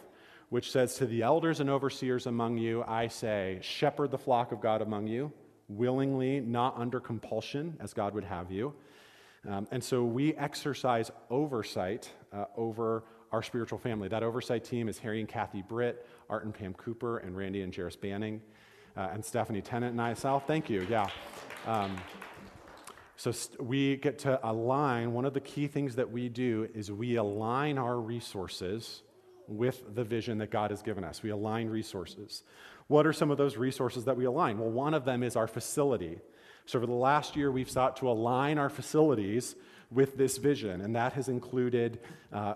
[0.54, 4.62] which says, To the elders and overseers among you, I say, shepherd the flock of
[4.62, 5.32] God among you,
[5.68, 8.72] willingly, not under compulsion, as God would have you.
[9.50, 14.08] Um, and so we exercise oversight uh, over our spiritual family.
[14.10, 17.76] That oversight team is Harry and Kathy Britt, Art and Pam Cooper, and Randy and
[17.76, 18.40] Jairus Banning,
[18.96, 20.46] uh, and Stephanie Tennant and myself.
[20.46, 20.86] Thank you.
[20.88, 21.08] Yeah.
[21.66, 21.98] Um,
[23.16, 25.14] so st- we get to align.
[25.14, 29.02] One of the key things that we do is we align our resources
[29.48, 31.24] with the vision that God has given us.
[31.24, 32.44] We align resources.
[32.88, 34.58] What are some of those resources that we align?
[34.58, 36.20] Well, one of them is our facility.
[36.66, 39.56] So, over the last year, we've sought to align our facilities
[39.92, 42.00] with this vision, and that has included
[42.32, 42.56] uh,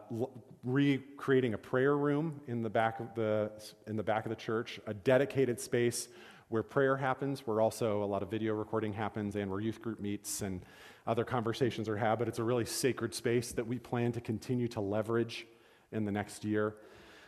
[0.64, 3.52] recreating a prayer room in the back of the
[3.86, 6.08] in the back of the church, a dedicated space
[6.50, 10.00] where prayer happens, where also a lot of video recording happens, and where youth group
[10.00, 10.62] meets and
[11.06, 12.18] other conversations are had.
[12.18, 15.46] But it's a really sacred space that we plan to continue to leverage
[15.92, 16.76] in the next year.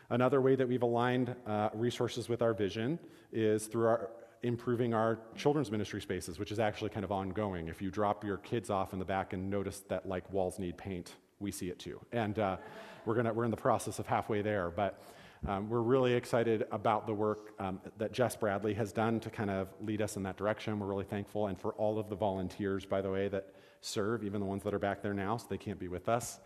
[0.10, 2.98] Another way that we've aligned uh, resources with our vision
[3.32, 4.10] is through our
[4.42, 7.68] improving our children's ministry spaces, which is actually kind of ongoing.
[7.68, 10.78] If you drop your kids off in the back and notice that like walls need
[10.78, 12.00] paint, we see it too.
[12.12, 12.58] And uh,
[13.06, 15.02] we're gonna we're in the process of halfway there, but
[15.48, 19.50] um, we're really excited about the work um, that Jess Bradley has done to kind
[19.50, 20.80] of lead us in that direction.
[20.80, 24.42] We're really thankful, and for all of the volunteers, by the way, that serve, even
[24.42, 26.40] the ones that are back there now, so they can't be with us.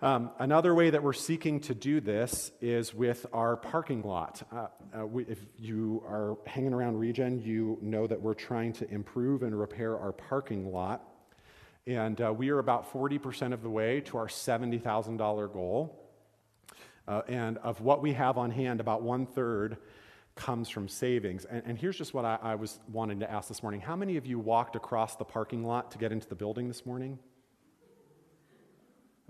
[0.00, 4.40] Um, another way that we're seeking to do this is with our parking lot.
[4.52, 8.88] Uh, uh, we, if you are hanging around Regen, you know that we're trying to
[8.88, 11.02] improve and repair our parking lot.
[11.84, 15.98] And uh, we are about 40% of the way to our $70,000 goal.
[17.08, 19.78] Uh, and of what we have on hand, about one third
[20.36, 21.44] comes from savings.
[21.44, 24.16] And, and here's just what I, I, was wanting to ask this morning How many
[24.16, 27.18] of you walked across the parking lot to get into the building this morning?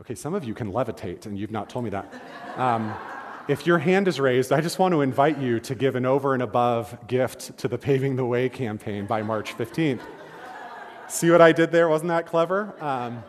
[0.01, 2.15] Okay, some of you can levitate, and you've not told me that.
[2.57, 2.95] Um,
[3.49, 6.35] if your hand is raised, I just want to invite you to give an over
[6.35, 10.01] and above gift to the Paving the Way campaign by March 15th.
[11.09, 11.89] See what I did there?
[11.89, 12.75] Wasn't that clever?
[12.81, 13.25] Um,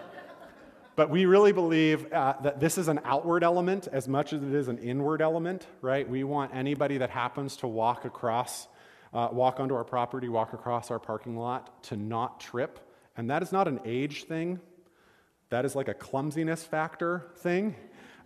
[0.96, 4.54] but we really believe uh, that this is an outward element as much as it
[4.54, 6.08] is an inward element, right?
[6.08, 8.68] We want anybody that happens to walk across,
[9.12, 12.80] uh, walk onto our property, walk across our parking lot to not trip.
[13.18, 14.60] And that is not an age thing,
[15.50, 17.76] that is like a clumsiness factor thing.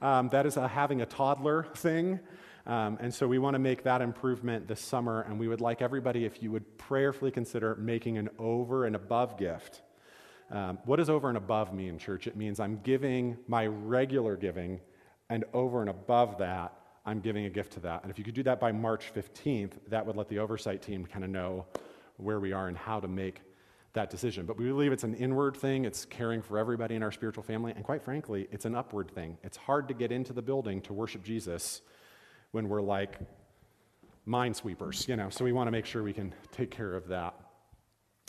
[0.01, 2.19] Um, that is a having a toddler thing.
[2.65, 5.21] Um, and so we want to make that improvement this summer.
[5.21, 9.37] And we would like everybody, if you would prayerfully consider making an over and above
[9.37, 9.81] gift
[10.53, 12.27] um, what does over and above mean, church?
[12.27, 14.79] It means I'm giving my regular giving,
[15.29, 16.73] and over and above that,
[17.05, 18.03] I'm giving a gift to that.
[18.03, 21.05] And if you could do that by March 15th, that would let the oversight team
[21.05, 21.65] kind of know
[22.17, 23.41] where we are and how to make
[23.93, 24.45] that decision.
[24.45, 27.73] But we believe it's an inward thing, it's caring for everybody in our spiritual family,
[27.75, 29.37] and quite frankly, it's an upward thing.
[29.43, 31.81] It's hard to get into the building to worship Jesus
[32.51, 33.19] when we're like
[34.27, 37.35] minesweepers, you know, so we want to make sure we can take care of that.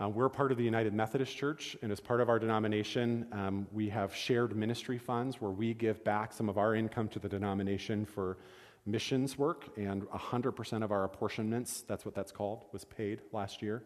[0.02, 3.68] Uh, we're part of the United Methodist Church, and as part of our denomination, um,
[3.72, 7.30] we have shared ministry funds where we give back some of our income to the
[7.30, 8.40] denomination for
[8.88, 13.84] missions work, and 100% of our apportionments, that's what that's called, was paid last year.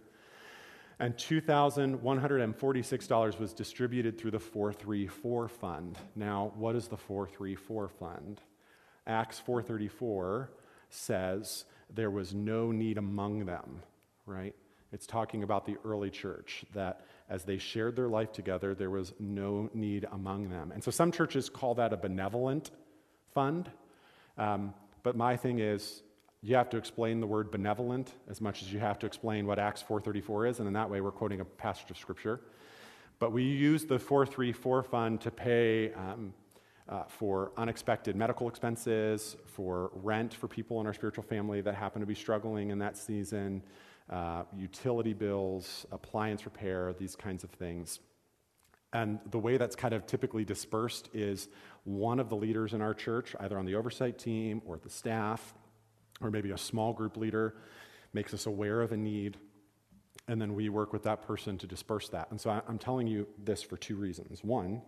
[0.99, 5.97] And $2,146 was distributed through the 434 fund.
[6.15, 8.39] Now, what is the 434 fund?
[9.05, 10.51] Acts 434
[10.89, 13.81] says there was no need among them,
[14.25, 14.55] right?
[14.91, 19.13] It's talking about the early church, that as they shared their life together, there was
[19.19, 20.71] no need among them.
[20.71, 22.71] And so some churches call that a benevolent
[23.33, 23.69] fund.
[24.37, 24.73] Um,
[25.03, 26.03] but my thing is,
[26.41, 29.59] you have to explain the word benevolent as much as you have to explain what
[29.59, 32.39] Acts 4:34 is, and in that way we're quoting a passage of scripture.
[33.19, 36.33] But we use the 434 fund to pay um,
[36.87, 41.99] uh, for unexpected medical expenses, for rent for people in our spiritual family that happen
[41.99, 43.63] to be struggling in that season,
[44.09, 47.99] uh, utility bills, appliance repair, these kinds of things.
[48.93, 51.49] And the way that's kind of typically dispersed is
[51.83, 55.53] one of the leaders in our church, either on the oversight team or the staff,
[56.21, 57.55] or maybe a small group leader,
[58.13, 59.37] makes us aware of a need,
[60.27, 62.31] and then we work with that person to disperse that.
[62.31, 64.43] And so I'm telling you this for two reasons.
[64.43, 64.81] One,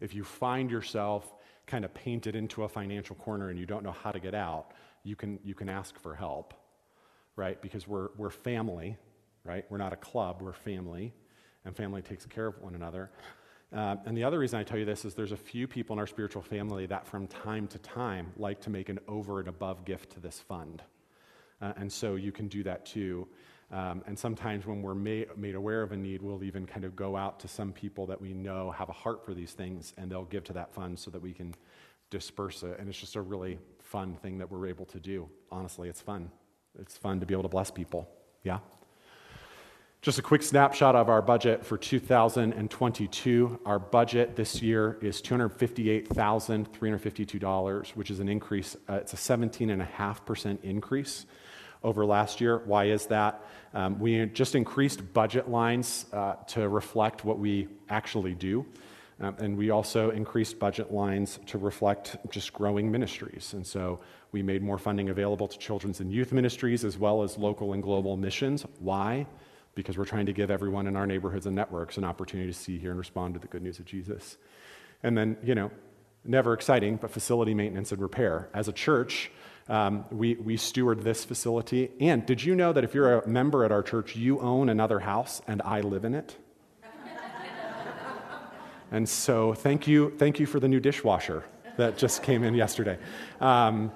[0.00, 1.32] if you find yourself
[1.66, 4.72] kind of painted into a financial corner and you don't know how to get out,
[5.04, 6.54] you can, you can ask for help,
[7.36, 7.60] right?
[7.60, 8.96] Because we're, we're family,
[9.44, 9.64] right?
[9.70, 11.12] We're not a club, we're family,
[11.64, 13.10] and family takes care of one another.
[13.74, 15.98] Uh, and the other reason I tell you this is there's a few people in
[16.00, 19.84] our spiritual family that from time to time like to make an over and above
[19.84, 20.82] gift to this fund.
[21.60, 23.26] Uh, and so you can do that too.
[23.72, 26.94] Um, and sometimes when we're made, made aware of a need, we'll even kind of
[26.94, 30.10] go out to some people that we know have a heart for these things, and
[30.10, 31.54] they'll give to that fund so that we can
[32.10, 32.78] disperse it.
[32.78, 35.28] And it's just a really fun thing that we're able to do.
[35.50, 36.30] Honestly, it's fun.
[36.80, 38.08] It's fun to be able to bless people.
[38.42, 38.58] Yeah?
[40.02, 43.60] Just a quick snapshot of our budget for 2022.
[43.64, 48.76] Our budget this year is $258,352, which is an increase.
[48.86, 51.24] Uh, it's a 17.5% increase
[51.82, 52.58] over last year.
[52.66, 53.46] Why is that?
[53.72, 58.66] Um, we just increased budget lines uh, to reflect what we actually do.
[59.20, 63.52] Um, and we also increased budget lines to reflect just growing ministries.
[63.52, 64.00] And so
[64.32, 67.82] we made more funding available to children's and youth ministries as well as local and
[67.82, 68.66] global missions.
[68.80, 69.26] Why?
[69.74, 72.78] Because we're trying to give everyone in our neighborhoods and networks an opportunity to see,
[72.78, 74.36] hear, and respond to the good news of Jesus.
[75.02, 75.70] And then, you know,
[76.24, 78.48] never exciting, but facility maintenance and repair.
[78.52, 79.30] As a church,
[79.68, 81.90] um, we, we steward this facility.
[82.00, 85.00] And did you know that if you're a member at our church, you own another
[85.00, 86.36] house and I live in it?
[88.94, 91.42] And so thank you, thank you for the new dishwasher
[91.76, 92.96] that just came in yesterday.
[93.40, 93.90] Um,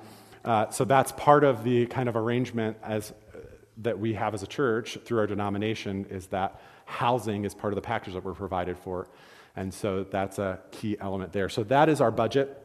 [0.45, 3.39] uh, so that's part of the kind of arrangement as uh,
[3.77, 7.77] that we have as a church through our denomination is that housing is part of
[7.77, 9.09] the package that we're provided for.
[9.55, 11.49] And so that's a key element there.
[11.49, 12.61] So that is our budget.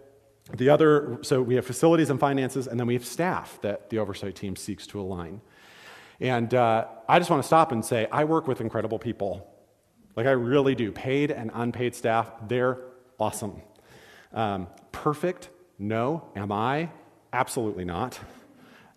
[0.57, 3.99] The other, so we have facilities and finances, and then we have staff that the
[3.99, 5.39] oversight team seeks to align.
[6.19, 9.52] And uh, I just want to stop and say, I work with incredible people.
[10.15, 10.91] Like I really do.
[10.91, 12.80] Paid and unpaid staff, they're
[13.19, 13.62] awesome.
[14.34, 15.49] Um, perfect?
[15.80, 16.30] No.
[16.36, 16.89] Am I?
[17.32, 18.19] Absolutely not.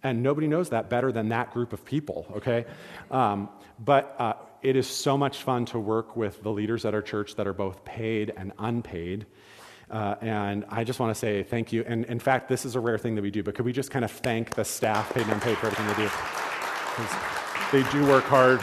[0.02, 2.66] And nobody knows that better than that group of people, okay?
[3.10, 3.48] Um,
[3.78, 7.34] but uh, it is so much fun to work with the leaders at our church
[7.36, 9.26] that are both paid and unpaid.
[9.90, 11.84] Uh, and I just want to say thank you.
[11.86, 13.90] And in fact, this is a rare thing that we do, but could we just
[13.90, 16.10] kind of thank the staff, paid and unpaid, for everything they do?
[16.96, 17.12] Because
[17.72, 18.60] they do work hard.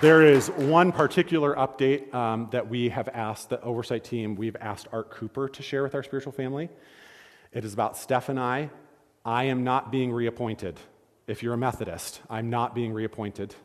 [0.00, 4.86] There is one particular update um, that we have asked the oversight team, we've asked
[4.92, 6.68] Art Cooper to share with our spiritual family.
[7.52, 8.70] It is about Steph and I.
[9.24, 10.78] I am not being reappointed.
[11.26, 13.56] If you're a Methodist, I'm not being reappointed.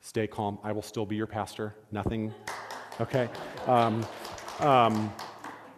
[0.00, 0.60] Stay calm.
[0.62, 1.74] I will still be your pastor.
[1.90, 2.32] Nothing
[3.00, 3.28] okay?
[3.66, 4.06] Um,
[4.60, 5.12] um,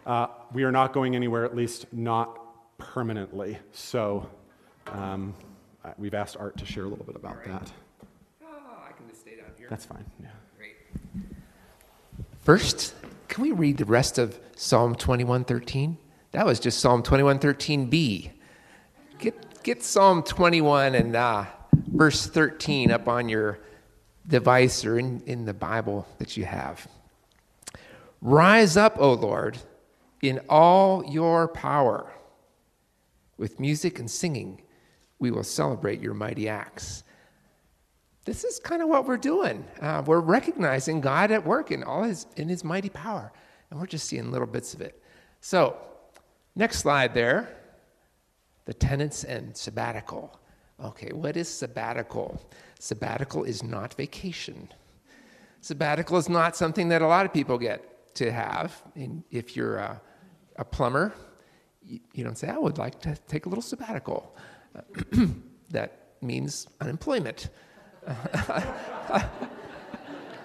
[0.05, 2.37] uh, we are not going anywhere, at least not
[2.77, 3.57] permanently.
[3.71, 4.29] So
[4.87, 5.33] um,
[5.83, 7.71] uh, we've asked Art to share a little bit about that.
[8.43, 8.47] Oh,
[8.87, 9.60] I can just stay down here.
[9.71, 10.03] That's fine.
[10.21, 10.27] Yeah.
[10.57, 10.75] Great.
[12.41, 12.93] First,
[13.29, 15.95] can we read the rest of Psalm 21:13?
[16.31, 18.31] That was just Psalm 21:13b.
[19.17, 21.45] Get get Psalm 21 and uh,
[21.87, 23.59] verse 13 up on your
[24.27, 26.85] device or in, in the Bible that you have.
[28.21, 29.57] Rise up, O Lord,
[30.21, 32.11] in all your power.
[33.37, 34.63] With music and singing,
[35.17, 37.03] we will celebrate your mighty acts.
[38.31, 39.65] This is kind of what we're doing.
[39.81, 43.33] Uh, we're recognizing God at work in all his in his mighty power,
[43.69, 45.03] and we're just seeing little bits of it.
[45.41, 45.75] So,
[46.55, 47.53] next slide there.
[48.63, 50.39] The tenants and sabbatical.
[50.81, 52.41] Okay, what is sabbatical?
[52.79, 54.69] Sabbatical is not vacation.
[55.59, 58.81] Sabbatical is not something that a lot of people get to have.
[58.95, 60.01] And if you're a,
[60.55, 61.13] a plumber,
[61.83, 64.33] you, you, don't say, I would like to take a little sabbatical.
[65.69, 67.49] that means unemployment.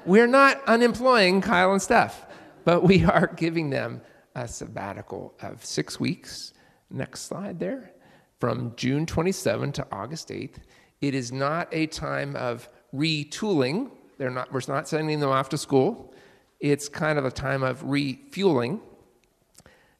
[0.07, 2.27] We're not unemploying Kyle and Steph,
[2.65, 4.01] but we are giving them
[4.35, 6.53] a sabbatical of six weeks.
[6.91, 7.93] Next slide there.
[8.39, 10.57] From June 27 to August 8th.
[11.01, 13.91] It is not a time of retooling.
[14.19, 16.15] They're not, we're not sending them off to school.
[16.61, 18.81] It's kind of a time of refueling.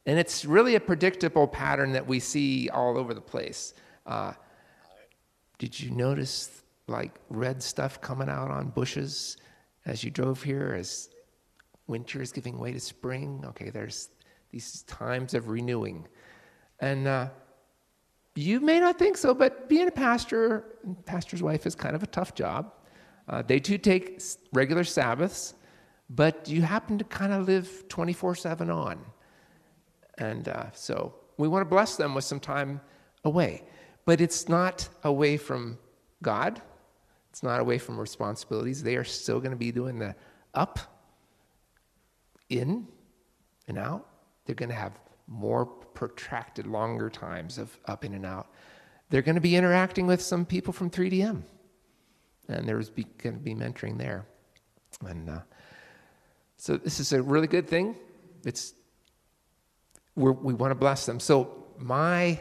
[0.05, 3.73] And it's really a predictable pattern that we see all over the place.
[4.05, 4.33] Uh,
[5.57, 9.37] did you notice like red stuff coming out on bushes
[9.85, 11.09] as you drove here as
[11.87, 13.43] winter is giving way to spring?
[13.47, 14.09] Okay, there's
[14.51, 16.07] these times of renewing.
[16.79, 17.29] And uh,
[18.35, 22.07] you may not think so, but being a pastor, pastor's wife is kind of a
[22.07, 22.73] tough job.
[23.27, 24.21] Uh, they do take
[24.53, 25.55] regular Sabbaths,
[26.09, 28.99] but you happen to kind of live 24 7 on.
[30.17, 32.79] And uh, so we want to bless them with some time
[33.23, 33.63] away.
[34.05, 35.77] But it's not away from
[36.23, 36.61] God,
[37.37, 38.81] it's not away from responsibilities.
[38.81, 40.15] They are still going to be doing the
[40.55, 40.79] up,
[42.49, 42.87] in,
[43.67, 44.07] and out.
[44.43, 44.93] They're going to have
[45.27, 48.47] more protracted, longer times of up in and out.
[49.11, 51.43] They're going to be interacting with some people from 3DM,
[52.47, 54.25] and there's going to be mentoring there.
[55.05, 55.41] And uh,
[56.55, 57.95] so this is a really good thing.
[58.45, 58.73] It's
[60.15, 61.19] we want to bless them.
[61.19, 62.39] So my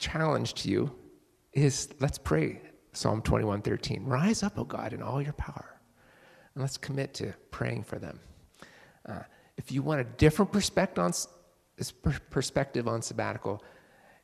[0.00, 0.90] challenge to you
[1.52, 2.60] is let's pray
[2.92, 4.06] Psalm 21:13.
[4.06, 5.80] Rise up, O God, in all your power.
[6.54, 8.20] And let's commit to praying for them.
[9.06, 9.22] Uh,
[9.56, 11.12] if you want a different perspective on,
[12.30, 13.62] perspective on sabbatical,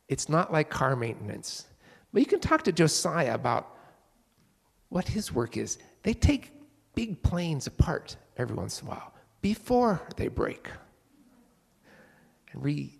[0.07, 1.65] it's not like car maintenance.
[2.13, 3.75] But you can talk to Josiah about
[4.89, 5.77] what his work is.
[6.03, 6.53] They take
[6.95, 10.69] big planes apart every once in a while before they break
[12.51, 12.99] and re,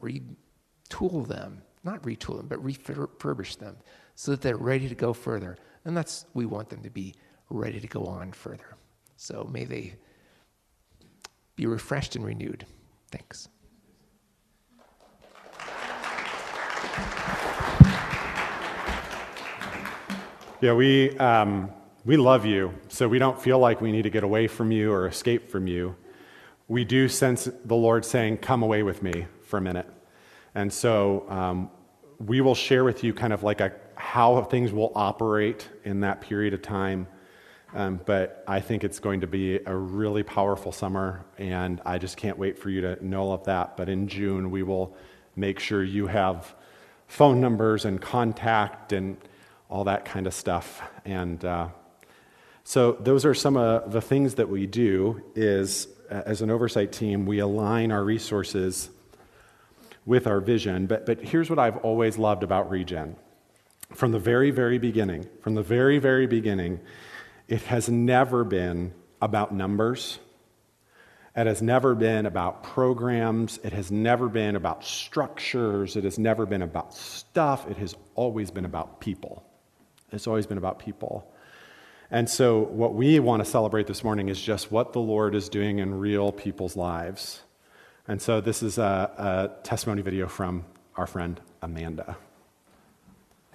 [0.00, 3.76] retool them, not retool them, but refurbish them
[4.20, 5.56] so that they're ready to go further.
[5.86, 7.14] And that's, we want them to be
[7.48, 8.76] ready to go on further.
[9.16, 9.94] So may they
[11.56, 12.66] be refreshed and renewed.
[13.10, 13.48] Thanks.
[20.60, 21.70] Yeah, we, um,
[22.04, 24.92] we love you, so we don't feel like we need to get away from you
[24.92, 25.96] or escape from you
[26.70, 29.88] we do sense the Lord saying, Come away with me for a minute.
[30.54, 31.68] And so um,
[32.24, 36.22] we will share with you kind of like a, how things will operate in that
[36.22, 37.06] period of time.
[37.74, 42.16] Um, but I think it's going to be a really powerful summer, and I just
[42.16, 43.76] can't wait for you to know all of that.
[43.76, 44.96] But in June, we will
[45.36, 46.52] make sure you have
[47.06, 49.16] phone numbers and contact and
[49.68, 50.82] all that kind of stuff.
[51.04, 51.68] And uh,
[52.64, 55.22] so those are some of the things that we do.
[55.36, 58.90] Is as an oversight team, we align our resources
[60.06, 60.86] with our vision.
[60.86, 63.14] But, but here's what I've always loved about Regen.
[63.92, 66.80] From the very, very beginning, from the very, very beginning,
[67.48, 70.18] it has never been about numbers.
[71.36, 73.58] It has never been about programs.
[73.62, 75.96] It has never been about structures.
[75.96, 77.68] It has never been about stuff.
[77.70, 79.44] It has always been about people.
[80.12, 81.32] It's always been about people.
[82.10, 85.48] And so, what we want to celebrate this morning is just what the Lord is
[85.48, 87.42] doing in real people's lives.
[88.08, 90.64] And so, this is a, a testimony video from
[90.96, 92.16] our friend Amanda.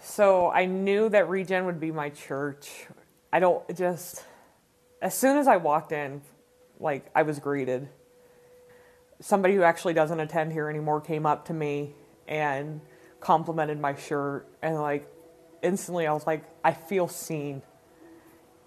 [0.07, 2.85] So, I knew that Regen would be my church.
[3.33, 4.23] I don't just,
[5.01, 6.21] as soon as I walked in,
[6.79, 7.89] like, I was greeted.
[9.19, 11.95] Somebody who actually doesn't attend here anymore came up to me
[12.27, 12.81] and
[13.19, 14.47] complimented my shirt.
[14.61, 15.11] And, like,
[15.63, 17.63] instantly I was like, I feel seen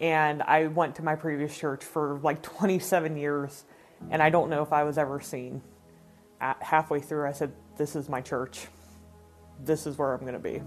[0.01, 3.65] and I went to my previous church for like 27 years,
[4.11, 5.63] and I don't know if I was ever seen.
[6.41, 8.67] At halfway through, I said, This is my church.
[9.65, 10.63] This is where I'm going to be.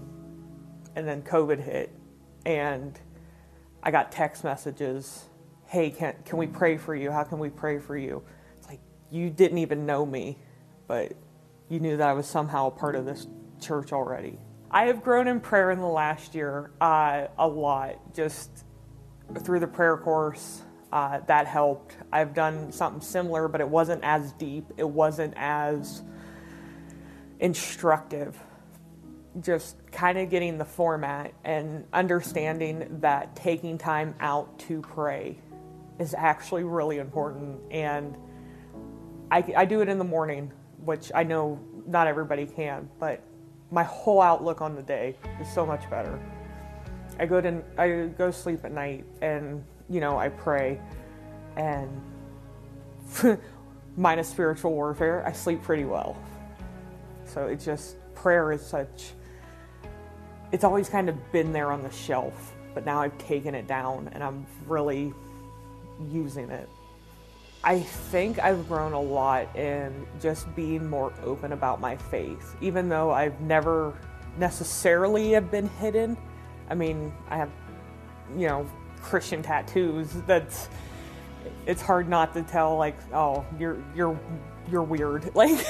[0.94, 1.90] And then COVID hit,
[2.44, 2.98] and
[3.82, 5.24] I got text messages
[5.72, 7.10] Hey, can, can we pray for you?
[7.10, 8.22] How can we pray for you?
[8.58, 8.80] It's like,
[9.10, 10.36] you didn't even know me,
[10.86, 11.14] but
[11.70, 13.26] you knew that I was somehow a part of this
[13.58, 14.38] church already.
[14.70, 18.14] I have grown in prayer in the last year uh, a lot.
[18.14, 18.50] Just
[19.40, 20.60] through the prayer course.
[20.92, 21.96] Uh, that helped.
[22.12, 24.66] I've done something similar, but it wasn't as deep.
[24.76, 26.02] It wasn't as
[27.40, 28.38] instructive.
[29.40, 35.38] Just kind of getting the format and understanding that taking time out to pray
[35.98, 37.58] is actually really important.
[37.70, 38.16] And
[39.30, 40.52] I, I do it in the morning,
[40.84, 43.22] which I know not everybody can, but
[43.70, 46.20] my whole outlook on the day is so much better.
[47.18, 50.80] I go to I go sleep at night and you know I pray
[51.56, 52.00] and
[53.96, 56.16] minus spiritual warfare I sleep pretty well.
[57.24, 59.12] So it's just prayer is such
[60.52, 64.10] it's always kind of been there on the shelf, but now I've taken it down
[64.12, 65.12] and I'm really
[66.10, 66.68] using it.
[67.64, 72.88] I think I've grown a lot in just being more open about my faith, even
[72.88, 73.96] though I've never
[74.36, 76.16] necessarily have been hidden
[76.72, 77.50] I mean, I have,
[78.34, 78.66] you know,
[79.02, 80.10] Christian tattoos.
[80.26, 80.70] That's
[81.66, 84.18] it's hard not to tell like, oh, you're you're
[84.70, 85.30] you're weird.
[85.34, 85.64] Like,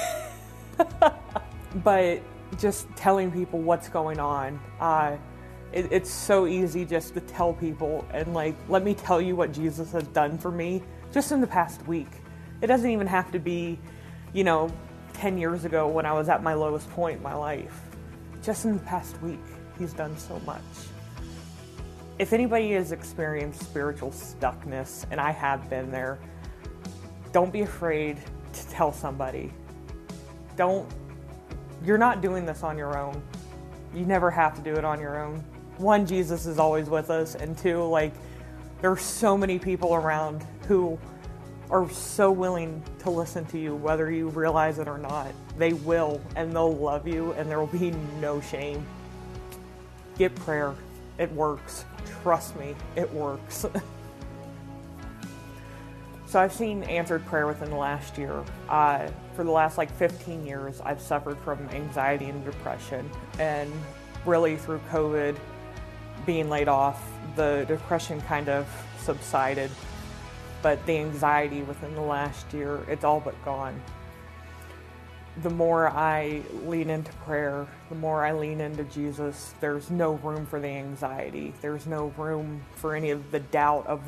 [1.83, 2.21] but
[2.53, 4.59] just telling people what's going on.
[4.79, 5.17] Uh,
[5.71, 9.51] it, it's so easy just to tell people and like, let me tell you what
[9.51, 10.81] Jesus has done for me
[11.11, 12.09] just in the past week.
[12.61, 13.79] It doesn't even have to be,
[14.33, 14.71] you know,
[15.13, 17.81] 10 years ago when I was at my lowest point in my life.
[18.41, 19.39] Just in the past week,
[19.77, 20.61] he's done so much.
[22.19, 26.19] If anybody has experienced spiritual stuckness, and I have been there,
[27.31, 28.17] don't be afraid
[28.53, 29.51] to tell somebody.
[30.55, 30.87] Don't,
[31.83, 33.21] you're not doing this on your own.
[33.93, 35.43] You never have to do it on your own.
[35.77, 38.13] One, Jesus is always with us, and two, like,
[38.81, 40.99] there are so many people around who
[41.69, 45.27] are so willing to listen to you, whether you realize it or not.
[45.57, 48.85] They will, and they'll love you, and there will be no shame.
[50.17, 50.75] Get prayer.
[51.17, 51.85] It works.
[52.21, 53.65] Trust me, it works.
[56.33, 58.43] so I've seen answered prayer within the last year.
[58.67, 63.07] Uh, for the last like 15 years, I've suffered from anxiety and depression,
[63.37, 63.71] and
[64.25, 65.37] really through COVID,
[66.25, 68.67] being laid off, the depression kind of
[68.97, 69.69] subsided
[70.63, 73.79] but the anxiety within the last year, it's all but gone.
[75.43, 80.47] The more I lean into prayer, the more I lean into Jesus, there's no room
[80.47, 81.53] for the anxiety.
[81.61, 84.01] There's no room for any of the doubt of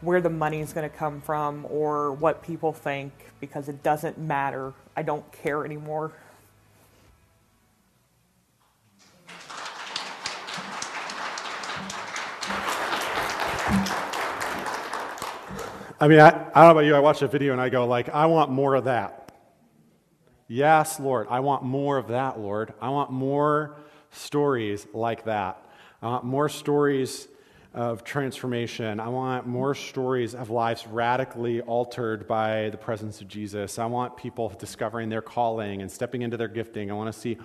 [0.00, 4.18] where the money is going to come from or what people think because it doesn't
[4.18, 4.72] matter.
[4.96, 6.12] I don't care anymore.
[16.00, 16.94] I mean, I, I don't know about you.
[16.94, 19.32] I watch a video and I go like, I want more of that.
[20.46, 21.26] Yes, Lord.
[21.28, 22.72] I want more of that, Lord.
[22.80, 23.76] I want more
[24.10, 25.60] stories like that.
[26.00, 27.26] I want more stories
[27.74, 28.98] of transformation.
[28.98, 33.78] I want more stories of lives radically altered by the presence of Jesus.
[33.78, 36.90] I want people discovering their calling and stepping into their gifting.
[36.90, 37.38] I want to see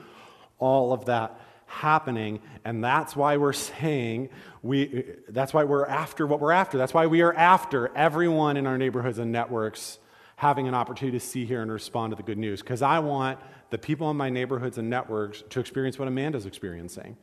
[0.59, 4.29] all of that happening and that's why we're saying
[4.61, 8.67] we that's why we're after what we're after that's why we are after everyone in
[8.67, 9.97] our neighborhoods and networks
[10.35, 13.39] having an opportunity to see hear and respond to the good news because i want
[13.71, 17.17] the people in my neighborhoods and networks to experience what amanda's experiencing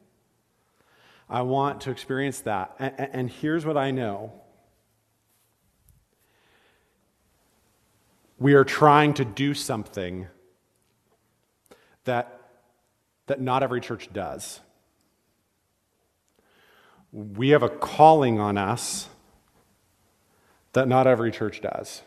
[1.30, 4.32] i want to experience that and, and here's what i know
[8.38, 10.26] we are trying to do something
[12.04, 12.40] that
[13.30, 14.58] that not every church does.
[17.12, 19.08] We have a calling on us
[20.72, 22.02] that not every church does.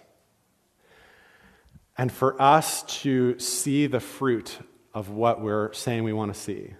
[1.98, 4.60] And for us to see the fruit
[4.94, 6.74] of what we're saying we want to see,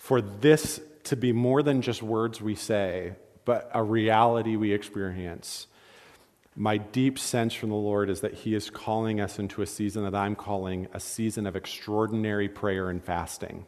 [0.00, 5.66] for this to be more than just words we say, but a reality we experience,
[6.54, 10.04] my deep sense from the Lord is that He is calling us into a season
[10.04, 13.64] that I'm calling a season of extraordinary prayer and fasting.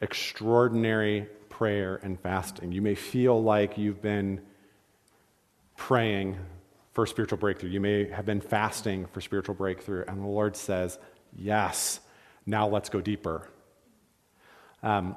[0.00, 2.72] Extraordinary prayer and fasting.
[2.72, 4.42] You may feel like you've been
[5.76, 6.36] praying
[6.92, 7.70] for spiritual breakthrough.
[7.70, 10.04] You may have been fasting for spiritual breakthrough.
[10.06, 10.98] And the Lord says,
[11.34, 12.00] Yes,
[12.46, 13.48] now let's go deeper.
[14.82, 15.16] Um,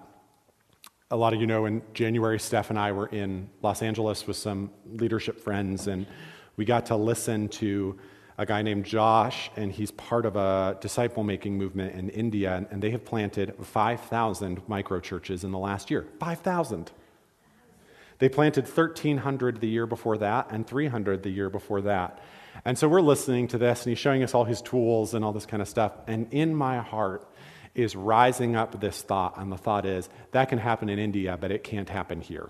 [1.12, 4.38] a lot of you know in January, Steph and I were in Los Angeles with
[4.38, 6.06] some leadership friends, and
[6.56, 7.98] we got to listen to
[8.38, 12.82] a guy named Josh, and he's part of a disciple making movement in India, and
[12.82, 16.08] they have planted 5,000 micro churches in the last year.
[16.20, 16.92] 5,000.
[18.20, 22.22] They planted 1,300 the year before that, and 300 the year before that.
[22.66, 25.34] And so we're listening to this, and he's showing us all his tools and all
[25.34, 25.94] this kind of stuff.
[26.08, 27.28] And in my heart,
[27.76, 31.52] is rising up this thought, and the thought is that can happen in India, but
[31.52, 32.50] it can't happen here.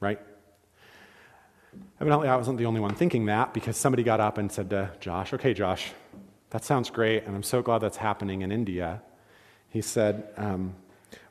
[0.00, 0.20] Right?
[2.00, 4.90] Evidently, I wasn't the only one thinking that because somebody got up and said to
[5.00, 5.92] Josh, Okay, Josh,
[6.50, 9.02] that sounds great, and I'm so glad that's happening in India.
[9.68, 10.74] He said, um,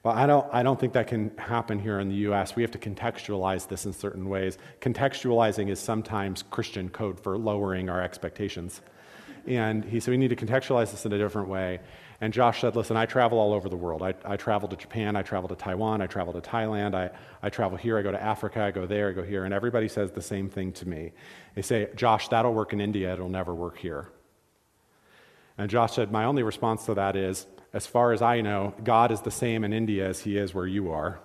[0.03, 2.55] Well, I don't, I don't think that can happen here in the U.S.
[2.55, 4.57] We have to contextualize this in certain ways.
[4.79, 8.81] Contextualizing is sometimes Christian code for lowering our expectations.
[9.47, 11.79] And he said, we need to contextualize this in a different way.
[12.21, 14.01] And Josh said, listen, I travel all over the world.
[14.01, 17.11] I, I travel to Japan, I travel to Taiwan, I travel to Thailand, I,
[17.41, 19.45] I travel here, I go to Africa, I go there, I go here.
[19.45, 21.13] And everybody says the same thing to me.
[21.55, 24.09] They say, Josh, that'll work in India, it'll never work here.
[25.57, 29.11] And Josh said, my only response to that is, as far as I know, God
[29.11, 31.19] is the same in India as he is where you are.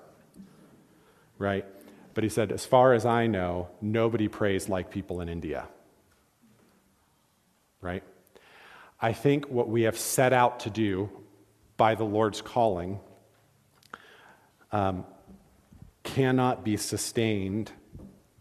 [1.39, 1.67] Right?
[2.15, 5.67] But he said, as far as I know, nobody prays like people in India
[7.85, 8.03] right?
[9.01, 11.11] I think what we have set out to do
[11.76, 12.99] by the Lord's calling
[14.72, 15.05] um,
[16.03, 17.70] cannot be sustained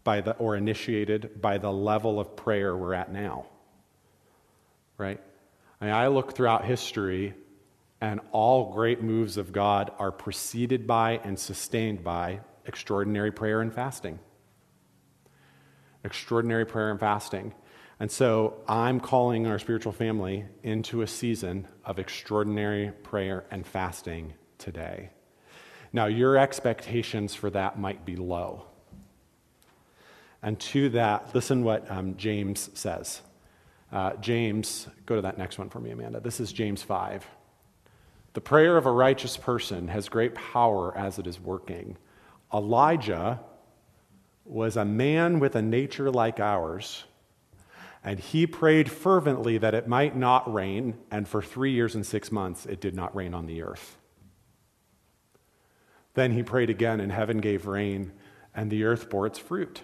[0.02, 3.46] by the, or initiated by the level of prayer we're at now.
[4.96, 5.20] Right?
[5.80, 7.34] I, mean, I look throughout history,
[8.00, 13.72] and all great moves of God are preceded by and sustained by extraordinary prayer and
[13.72, 14.18] fasting.
[16.04, 17.54] Extraordinary prayer and fasting.
[18.04, 24.34] And so I'm calling our spiritual family into a season of extraordinary prayer and fasting
[24.58, 25.08] today.
[25.90, 28.66] Now, your expectations for that might be low.
[30.42, 33.22] And to that, listen what um, James says.
[33.90, 36.20] Uh, James, go to that next one for me, Amanda.
[36.20, 37.26] This is James 5.
[38.34, 41.96] The prayer of a righteous person has great power as it is working.
[42.52, 43.40] Elijah
[44.44, 47.04] was a man with a nature like ours,
[48.04, 52.30] and he prayed fervently that it might not rain, and for three years and six
[52.30, 53.96] months it did not rain on the earth.
[56.12, 58.12] Then he prayed again, and heaven gave rain,
[58.54, 59.80] and the earth bore its fruit.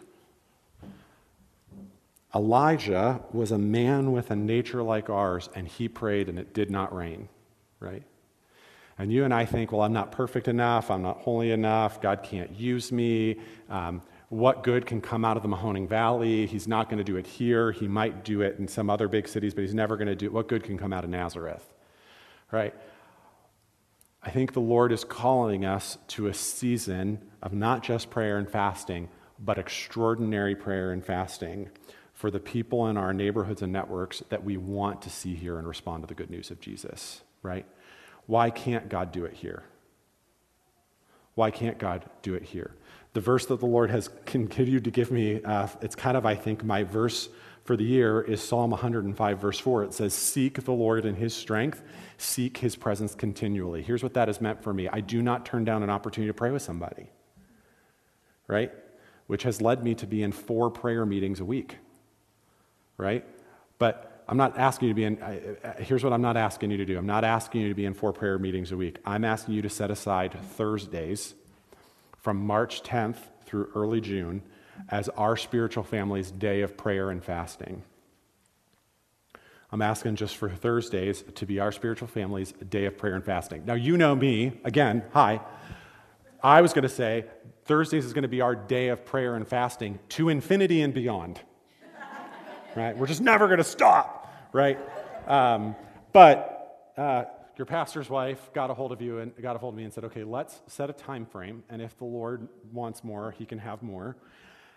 [2.34, 6.70] Elijah was a man with a nature like ours, and he prayed, and it did
[6.70, 7.28] not rain,
[7.80, 8.04] right?
[8.98, 12.22] And you and I think, well, I'm not perfect enough, I'm not holy enough, God
[12.22, 13.40] can't use me.
[13.70, 16.46] Um, what good can come out of the Mahoning Valley?
[16.46, 17.72] He's not going to do it here.
[17.72, 20.26] He might do it in some other big cities, but he's never going to do
[20.26, 20.32] it.
[20.32, 21.68] What good can come out of Nazareth?
[22.52, 22.72] Right?
[24.22, 28.48] I think the Lord is calling us to a season of not just prayer and
[28.48, 29.08] fasting,
[29.40, 31.70] but extraordinary prayer and fasting
[32.12, 35.66] for the people in our neighborhoods and networks that we want to see hear and
[35.66, 37.66] respond to the good news of Jesus, right?
[38.26, 39.64] Why can't God do it here?
[41.34, 42.74] Why can't God do it here?
[43.12, 46.34] The verse that the Lord has continued to give me, uh, it's kind of, I
[46.34, 47.28] think, my verse
[47.64, 49.84] for the year is Psalm 105, verse 4.
[49.84, 51.82] It says, Seek the Lord in his strength,
[52.18, 53.82] seek his presence continually.
[53.82, 56.34] Here's what that has meant for me I do not turn down an opportunity to
[56.34, 57.10] pray with somebody,
[58.46, 58.72] right?
[59.26, 61.76] Which has led me to be in four prayer meetings a week
[63.00, 63.24] right?
[63.78, 66.84] But I'm not asking you to be in, here's what I'm not asking you to
[66.84, 66.96] do.
[66.96, 68.98] I'm not asking you to be in four prayer meetings a week.
[69.04, 71.34] I'm asking you to set aside Thursdays
[72.16, 74.42] from March 10th through early June
[74.88, 77.82] as our spiritual family's day of prayer and fasting.
[79.72, 83.64] I'm asking just for Thursdays to be our spiritual family's day of prayer and fasting.
[83.66, 85.40] Now, you know me, again, hi.
[86.40, 87.24] I was going to say
[87.64, 91.40] Thursdays is going to be our day of prayer and fasting to infinity and beyond
[92.76, 92.96] right?
[92.96, 94.19] We're just never going to stop,
[94.52, 94.78] right?
[95.26, 95.76] Um,
[96.12, 97.24] but uh,
[97.56, 99.92] your pastor's wife got a hold of you and got a hold of me and
[99.92, 103.58] said, okay, let's set a time frame, and if the Lord wants more, he can
[103.58, 104.16] have more.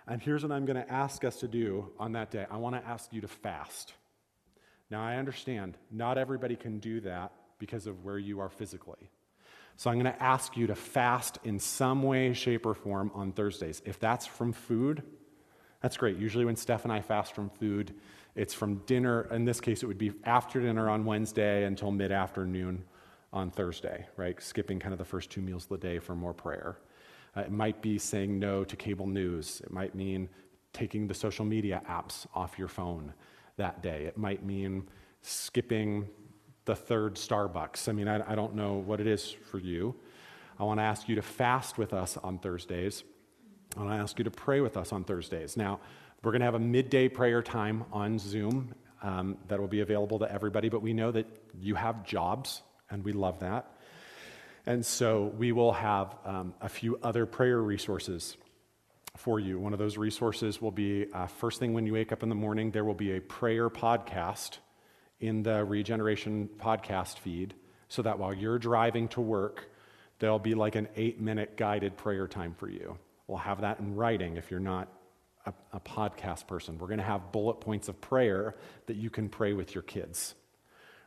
[0.08, 2.76] And here's what I'm going to ask us to do on that day I want
[2.76, 3.94] to ask you to fast.
[4.92, 9.10] Now, I understand not everybody can do that because of where you are physically.
[9.78, 13.32] So I'm going to ask you to fast in some way, shape, or form on
[13.32, 13.82] Thursdays.
[13.86, 15.02] If that's from food,
[15.82, 16.18] that's great.
[16.18, 17.96] Usually, when Steph and I fast from food,
[18.36, 19.28] it's from dinner.
[19.32, 22.84] In this case, it would be after dinner on Wednesday until mid afternoon
[23.32, 24.42] on Thursday, right?
[24.42, 26.78] Skipping kind of the first two meals of the day for more prayer.
[27.36, 29.62] Uh, it might be saying no to cable news.
[29.64, 30.30] It might mean
[30.72, 33.14] taking the social media apps off your phone
[33.58, 34.06] that day.
[34.06, 34.88] It might mean
[35.22, 36.08] skipping
[36.66, 37.90] the third Starbucks.
[37.90, 39.96] I mean, I, I don't know what it is for you.
[40.60, 43.04] I want to ask you to fast with us on Thursdays.
[43.78, 45.58] I ask you to pray with us on Thursdays.
[45.58, 45.80] Now,
[46.24, 50.20] we're going to have a midday prayer time on Zoom um, that will be available
[50.20, 51.28] to everybody, but we know that
[51.60, 53.70] you have jobs, and we love that.
[54.66, 58.38] And so we will have um, a few other prayer resources
[59.18, 59.60] for you.
[59.60, 62.36] One of those resources will be uh, first thing when you wake up in the
[62.36, 64.60] morning, there will be a prayer podcast
[65.20, 67.54] in the Regeneration podcast feed
[67.90, 69.70] so that while you're driving to work,
[70.20, 72.98] there'll be like an eight minute guided prayer time for you.
[73.28, 74.88] We'll have that in writing if you're not
[75.46, 76.78] a, a podcast person.
[76.78, 78.56] We're going to have bullet points of prayer
[78.88, 80.36] that you can pray with your kids,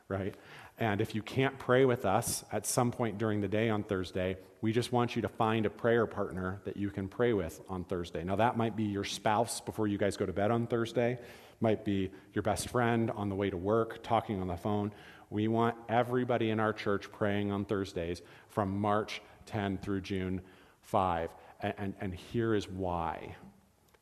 [0.07, 0.35] right?
[0.79, 4.37] And if you can't pray with us at some point during the day on Thursday,
[4.61, 7.83] we just want you to find a prayer partner that you can pray with on
[7.83, 8.23] Thursday.
[8.23, 11.17] Now, that might be your spouse before you guys go to bed on Thursday,
[11.59, 14.91] might be your best friend on the way to work, talking on the phone.
[15.29, 20.41] We want everybody in our church praying on Thursdays from March 10 through June
[20.83, 21.29] 5.
[21.61, 23.35] And, and, and here is why.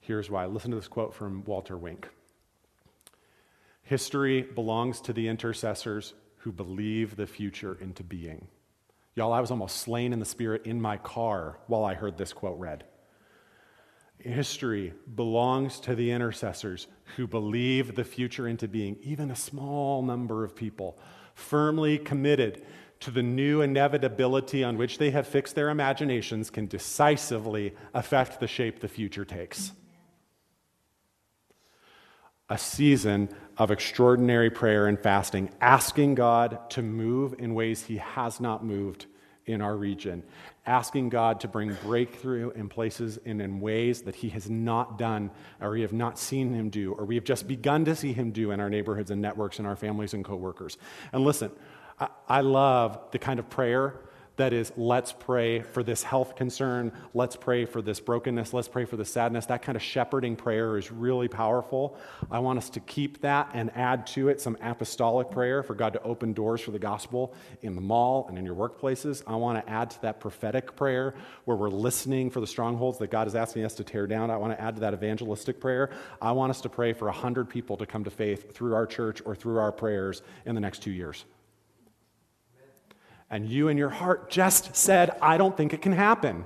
[0.05, 0.45] Here's why.
[0.45, 2.07] Listen to this quote from Walter Wink
[3.81, 8.47] History belongs to the intercessors who believe the future into being.
[9.15, 12.33] Y'all, I was almost slain in the spirit in my car while I heard this
[12.33, 12.83] quote read.
[14.19, 16.85] History belongs to the intercessors
[17.15, 20.99] who believe the future into being, even a small number of people,
[21.33, 22.63] firmly committed
[22.99, 28.47] to the new inevitability on which they have fixed their imaginations can decisively affect the
[28.47, 29.71] shape the future takes.
[32.49, 38.39] A season of extraordinary prayer and fasting, asking God to move in ways He has
[38.39, 39.05] not moved
[39.45, 40.23] in our region,
[40.65, 45.31] asking God to bring breakthrough in places and in ways that He has not done,
[45.61, 48.31] or we have not seen Him do, or we have just begun to see Him
[48.31, 50.77] do in our neighborhoods and networks and our families and coworkers.
[51.13, 51.51] And listen,
[51.99, 54.01] I, I love the kind of prayer
[54.37, 56.91] that is let's pray for this health concern.
[57.13, 58.53] Let's pray for this brokenness.
[58.53, 59.45] Let's pray for the sadness.
[59.45, 61.97] That kind of shepherding prayer is really powerful.
[62.29, 65.93] I want us to keep that and add to it some apostolic prayer for god
[65.93, 69.23] to open doors for the gospel in the mall and in your workplaces.
[69.25, 71.15] I want to add to that prophetic prayer
[71.45, 74.29] where we're listening for the strongholds that god is asking us to tear down.
[74.29, 75.91] I want to add to that evangelistic prayer.
[76.21, 79.21] I want us to pray for 100 people to come to faith through our church
[79.25, 81.25] or through our prayers in the next two years
[83.29, 86.45] and you in your heart just said, I don't think it can happen.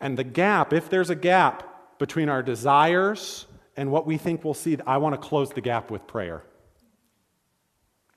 [0.00, 3.46] And the gap, if there's a gap between our desires
[3.76, 6.42] and what we think we'll see, I want to close the gap with prayer.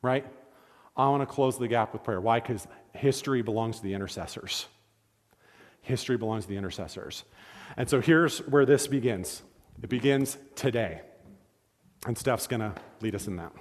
[0.02, 0.26] Right?
[0.98, 2.20] I want to close the gap with prayer.
[2.20, 2.40] Why?
[2.40, 4.68] Because history belongs to the intercessors.
[5.82, 7.24] History belongs to the intercessors.
[7.78, 9.44] And so here's where this begins
[9.84, 11.02] it begins today.
[12.08, 13.52] And Steph's going to lead us in that.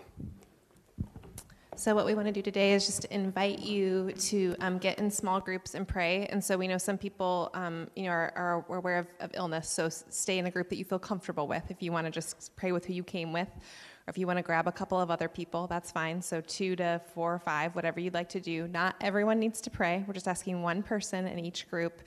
[1.76, 5.10] So, what we want to do today is just invite you to um, get in
[5.10, 6.26] small groups and pray.
[6.26, 8.32] And so, we know some people, um, you know, are,
[8.68, 9.68] are aware of, of, illness.
[9.68, 11.64] So, stay in a group that you feel comfortable with.
[11.70, 14.36] If you want to just pray with who you came with, or if you want
[14.36, 16.22] to grab a couple of other people, that's fine.
[16.22, 18.68] So, two to four or five, whatever you'd like to do.
[18.68, 20.04] Not everyone needs to pray.
[20.06, 22.02] We're just asking one person in each group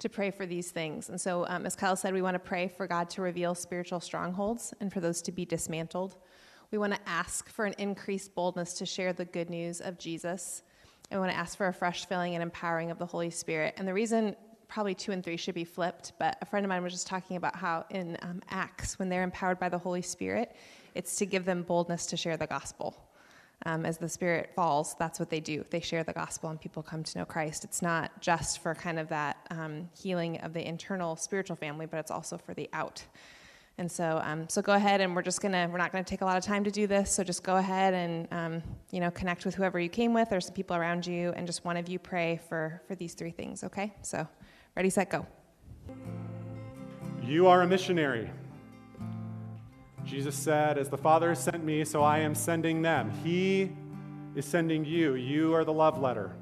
[0.00, 1.10] to pray for these things.
[1.10, 4.00] And so, um, as Kyle said, we want to pray for God to reveal spiritual
[4.00, 6.16] strongholds and for those to be dismantled.
[6.72, 10.62] We want to ask for an increased boldness to share the good news of Jesus.
[11.10, 13.74] And we want to ask for a fresh filling and empowering of the Holy Spirit.
[13.76, 14.34] And the reason
[14.68, 17.36] probably two and three should be flipped, but a friend of mine was just talking
[17.36, 20.56] about how in um, Acts, when they're empowered by the Holy Spirit,
[20.94, 22.96] it's to give them boldness to share the gospel.
[23.66, 25.66] Um, as the Spirit falls, that's what they do.
[25.68, 27.64] They share the gospel and people come to know Christ.
[27.64, 31.98] It's not just for kind of that um, healing of the internal spiritual family, but
[31.98, 33.04] it's also for the out.
[33.78, 36.24] And so, um, so go ahead, and we're just gonna we're not gonna take a
[36.24, 37.10] lot of time to do this.
[37.10, 40.40] So just go ahead and um, you know connect with whoever you came with, or
[40.40, 43.64] some people around you, and just one of you pray for for these three things.
[43.64, 43.94] Okay?
[44.02, 44.26] So,
[44.76, 45.26] ready, set, go.
[47.24, 48.30] You are a missionary.
[50.04, 53.72] Jesus said, "As the Father has sent me, so I am sending them." He
[54.34, 55.14] is sending you.
[55.14, 56.32] You are the love letter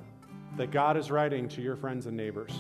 [0.57, 2.53] that God is writing to your friends and neighbors.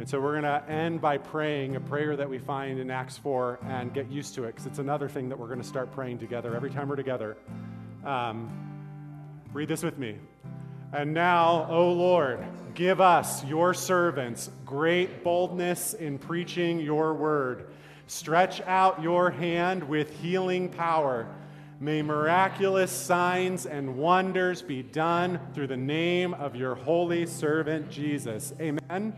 [0.00, 3.18] And so we're going to end by praying a prayer that we find in Acts
[3.18, 5.92] 4 and get used to it because it's another thing that we're going to start
[5.92, 7.36] praying together every time we're together.
[8.02, 8.48] Um,
[9.52, 10.16] read this with me.
[10.94, 12.42] And now, O Lord,
[12.72, 17.66] give us, your servants, great boldness in preaching your word.
[18.06, 21.26] Stretch out your hand with healing power.
[21.78, 28.54] May miraculous signs and wonders be done through the name of your holy servant Jesus.
[28.58, 29.12] Amen.